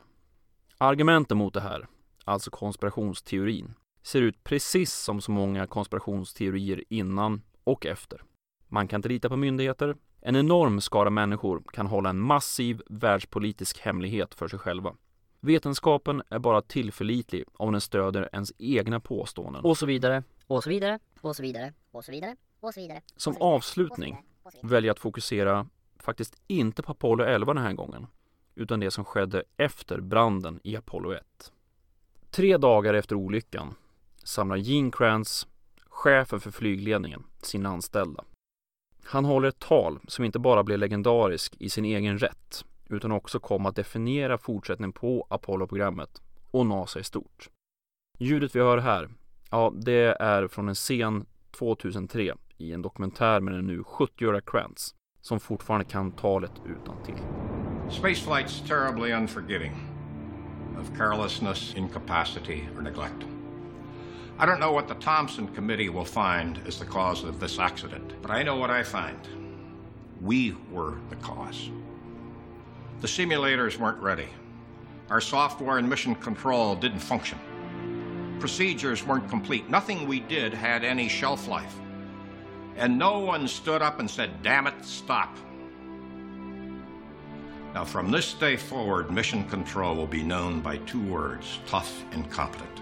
Argumenten 0.83 1.37
mot 1.37 1.53
det 1.53 1.61
här, 1.61 1.87
alltså 2.25 2.51
konspirationsteorin, 2.51 3.73
ser 4.03 4.21
ut 4.21 4.43
precis 4.43 4.93
som 4.93 5.21
så 5.21 5.31
många 5.31 5.67
konspirationsteorier 5.67 6.83
innan 6.89 7.41
och 7.63 7.85
efter. 7.85 8.23
Man 8.67 8.87
kan 8.87 8.97
inte 8.97 9.09
lita 9.09 9.29
på 9.29 9.35
myndigheter. 9.35 9.95
En 10.21 10.35
enorm 10.35 10.81
skara 10.81 11.09
människor 11.09 11.63
kan 11.73 11.87
hålla 11.87 12.09
en 12.09 12.19
massiv 12.19 12.81
världspolitisk 12.89 13.79
hemlighet 13.79 14.35
för 14.35 14.47
sig 14.47 14.59
själva. 14.59 14.95
Vetenskapen 15.39 16.21
är 16.29 16.39
bara 16.39 16.61
tillförlitlig 16.61 17.43
om 17.53 17.71
den 17.71 17.81
stöder 17.81 18.29
ens 18.33 18.53
egna 18.57 18.99
påståenden. 18.99 19.63
Och 19.63 19.77
så 19.77 19.85
vidare. 19.85 20.23
Och 20.47 20.63
så 20.63 20.69
vidare, 20.69 20.99
och 21.21 21.35
så 21.35 21.41
vidare, 21.43 21.73
och 21.91 22.05
så 22.05 22.11
vidare, 22.11 22.35
och 22.59 22.73
så 22.73 22.79
vidare. 22.81 23.01
Som 23.15 23.37
avslutning 23.39 24.17
väljer 24.61 24.87
jag 24.87 24.93
att 24.93 24.99
fokusera 24.99 25.67
faktiskt 25.99 26.41
inte 26.47 26.83
på 26.83 26.91
Apollo 26.91 27.23
11 27.23 27.53
den 27.53 27.63
här 27.63 27.73
gången, 27.73 28.07
utan 28.55 28.79
det 28.79 28.91
som 28.91 29.05
skedde 29.05 29.43
efter 29.57 30.01
branden 30.01 30.59
i 30.63 30.75
Apollo 30.75 31.11
1. 31.11 31.23
Tre 32.29 32.57
dagar 32.57 32.93
efter 32.93 33.15
olyckan 33.15 33.75
samlar 34.23 34.57
Gene 34.57 34.91
Kranz, 34.91 35.47
chefen 35.89 36.39
för 36.39 36.51
flygledningen, 36.51 37.23
sina 37.41 37.69
anställda. 37.69 38.23
Han 39.03 39.25
håller 39.25 39.47
ett 39.47 39.59
tal 39.59 39.99
som 40.07 40.25
inte 40.25 40.39
bara 40.39 40.63
blev 40.63 40.79
legendarisk 40.79 41.55
i 41.59 41.69
sin 41.69 41.85
egen 41.85 42.17
rätt, 42.17 42.65
utan 42.89 43.11
också 43.11 43.39
kom 43.39 43.65
att 43.65 43.75
definiera 43.75 44.37
fortsättningen 44.37 44.93
på 44.93 45.27
Apollo-programmet 45.29 46.21
och 46.51 46.65
NASA 46.65 46.99
i 46.99 47.03
stort. 47.03 47.49
Ljudet 48.19 48.55
vi 48.55 48.59
hör 48.59 48.77
här, 48.77 49.09
ja, 49.49 49.73
det 49.75 50.15
är 50.19 50.47
från 50.47 50.69
en 50.69 50.75
scen 50.75 51.25
2003 51.51 52.35
i 52.57 52.73
en 52.73 52.81
dokumentär 52.81 53.39
med 53.39 53.53
den 53.53 53.67
nu 53.67 53.81
70-åriga 53.81 54.41
Krantz 54.41 54.95
som 55.21 55.39
fortfarande 55.39 55.85
kan 55.85 56.11
talet 56.11 56.51
utan 56.65 57.03
till. 57.03 57.15
Spaceflight's 57.91 58.61
terribly 58.61 59.11
unforgiving 59.11 59.73
of 60.77 60.93
carelessness, 60.95 61.73
incapacity, 61.75 62.67
or 62.75 62.81
neglect. 62.81 63.25
I 64.39 64.45
don't 64.45 64.59
know 64.59 64.71
what 64.71 64.87
the 64.87 64.95
Thompson 64.95 65.47
Committee 65.49 65.89
will 65.89 66.05
find 66.05 66.59
as 66.65 66.79
the 66.79 66.85
cause 66.85 67.23
of 67.23 67.39
this 67.39 67.59
accident, 67.59 68.19
but 68.21 68.31
I 68.31 68.41
know 68.41 68.55
what 68.55 68.71
I 68.71 68.81
find. 68.81 69.19
We 70.19 70.55
were 70.71 70.95
the 71.09 71.15
cause. 71.17 71.69
The 73.01 73.07
simulators 73.07 73.77
weren't 73.77 74.01
ready. 74.01 74.29
Our 75.09 75.21
software 75.21 75.77
and 75.77 75.87
mission 75.87 76.15
control 76.15 76.75
didn't 76.75 76.99
function. 76.99 77.37
Procedures 78.39 79.05
weren't 79.05 79.29
complete. 79.29 79.69
Nothing 79.69 80.07
we 80.07 80.21
did 80.21 80.53
had 80.53 80.83
any 80.83 81.07
shelf 81.07 81.47
life. 81.47 81.75
And 82.77 82.97
no 82.97 83.19
one 83.19 83.47
stood 83.47 83.81
up 83.81 83.99
and 83.99 84.09
said, 84.09 84.41
damn 84.41 84.65
it, 84.65 84.83
stop. 84.83 85.37
Now, 87.73 87.85
from 87.85 88.11
this 88.11 88.33
day 88.33 88.57
forward, 88.57 89.11
mission 89.11 89.47
control 89.47 89.95
will 89.95 90.07
be 90.07 90.23
known 90.23 90.59
by 90.59 90.77
two 90.79 91.01
words 91.01 91.59
tough 91.65 92.03
and 92.11 92.29
competent. 92.29 92.81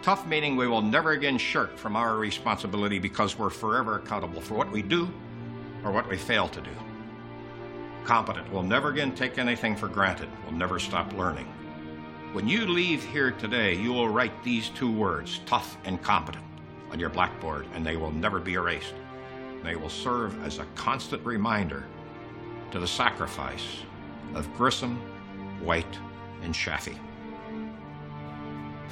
Tough 0.00 0.26
meaning 0.26 0.56
we 0.56 0.66
will 0.66 0.80
never 0.80 1.10
again 1.10 1.36
shirk 1.36 1.76
from 1.76 1.94
our 1.94 2.16
responsibility 2.16 2.98
because 2.98 3.38
we're 3.38 3.50
forever 3.50 3.96
accountable 3.96 4.40
for 4.40 4.54
what 4.54 4.72
we 4.72 4.80
do 4.80 5.08
or 5.84 5.92
what 5.92 6.08
we 6.08 6.16
fail 6.16 6.48
to 6.48 6.60
do. 6.62 6.70
Competent 8.04 8.50
we'll 8.50 8.62
never 8.62 8.88
again 8.88 9.14
take 9.14 9.36
anything 9.36 9.76
for 9.76 9.86
granted, 9.86 10.30
We'll 10.44 10.56
never 10.56 10.78
stop 10.78 11.12
learning. 11.12 11.46
When 12.32 12.48
you 12.48 12.66
leave 12.66 13.04
here 13.04 13.32
today, 13.32 13.74
you 13.74 13.92
will 13.92 14.08
write 14.08 14.42
these 14.42 14.70
two 14.70 14.90
words, 14.90 15.40
tough 15.44 15.76
and 15.84 16.02
competent, 16.02 16.44
on 16.90 16.98
your 16.98 17.10
blackboard, 17.10 17.66
and 17.74 17.84
they 17.84 17.98
will 17.98 18.10
never 18.10 18.40
be 18.40 18.54
erased. 18.54 18.94
They 19.62 19.76
will 19.76 19.90
serve 19.90 20.42
as 20.42 20.58
a 20.58 20.64
constant 20.74 21.24
reminder 21.24 21.84
to 22.72 22.80
the 22.80 22.86
sacrifice 22.86 23.84
of 24.34 24.48
Grissom, 24.58 24.98
White, 25.66 25.98
and 26.44 26.54
Chaffee. 26.54 26.96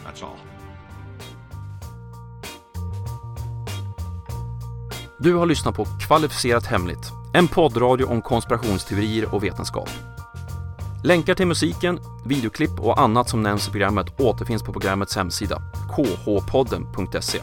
That's 0.05 0.23
all. 0.23 0.37
Du 5.19 5.35
har 5.35 5.47
lyssnat 5.47 5.75
på 5.75 5.85
Kvalificerat 5.85 6.67
Hemligt, 6.67 7.13
en 7.35 7.49
poddradio 7.49 8.05
om 8.05 8.23
konspirationsteorier 8.23 9.35
och 9.35 9.45
vetenskap. 9.45 9.91
Länkar 11.05 11.35
till 11.35 11.47
musiken, 11.47 12.01
videoklipp 12.25 12.81
och 12.81 13.01
annat 13.01 13.29
som 13.29 13.43
nämns 13.43 13.69
i 13.69 13.71
programmet 13.71 14.21
återfinns 14.21 14.63
på 14.63 14.73
programmets 14.73 15.17
hemsida, 15.17 15.63
khpodden.se. 15.89 17.39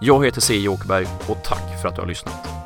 Jag 0.00 0.24
heter 0.24 0.40
C. 0.40 0.68
Åkerberg 0.68 1.06
och 1.28 1.44
tack 1.44 1.82
för 1.82 1.88
att 1.88 1.94
du 1.94 2.00
har 2.00 2.08
lyssnat. 2.08 2.59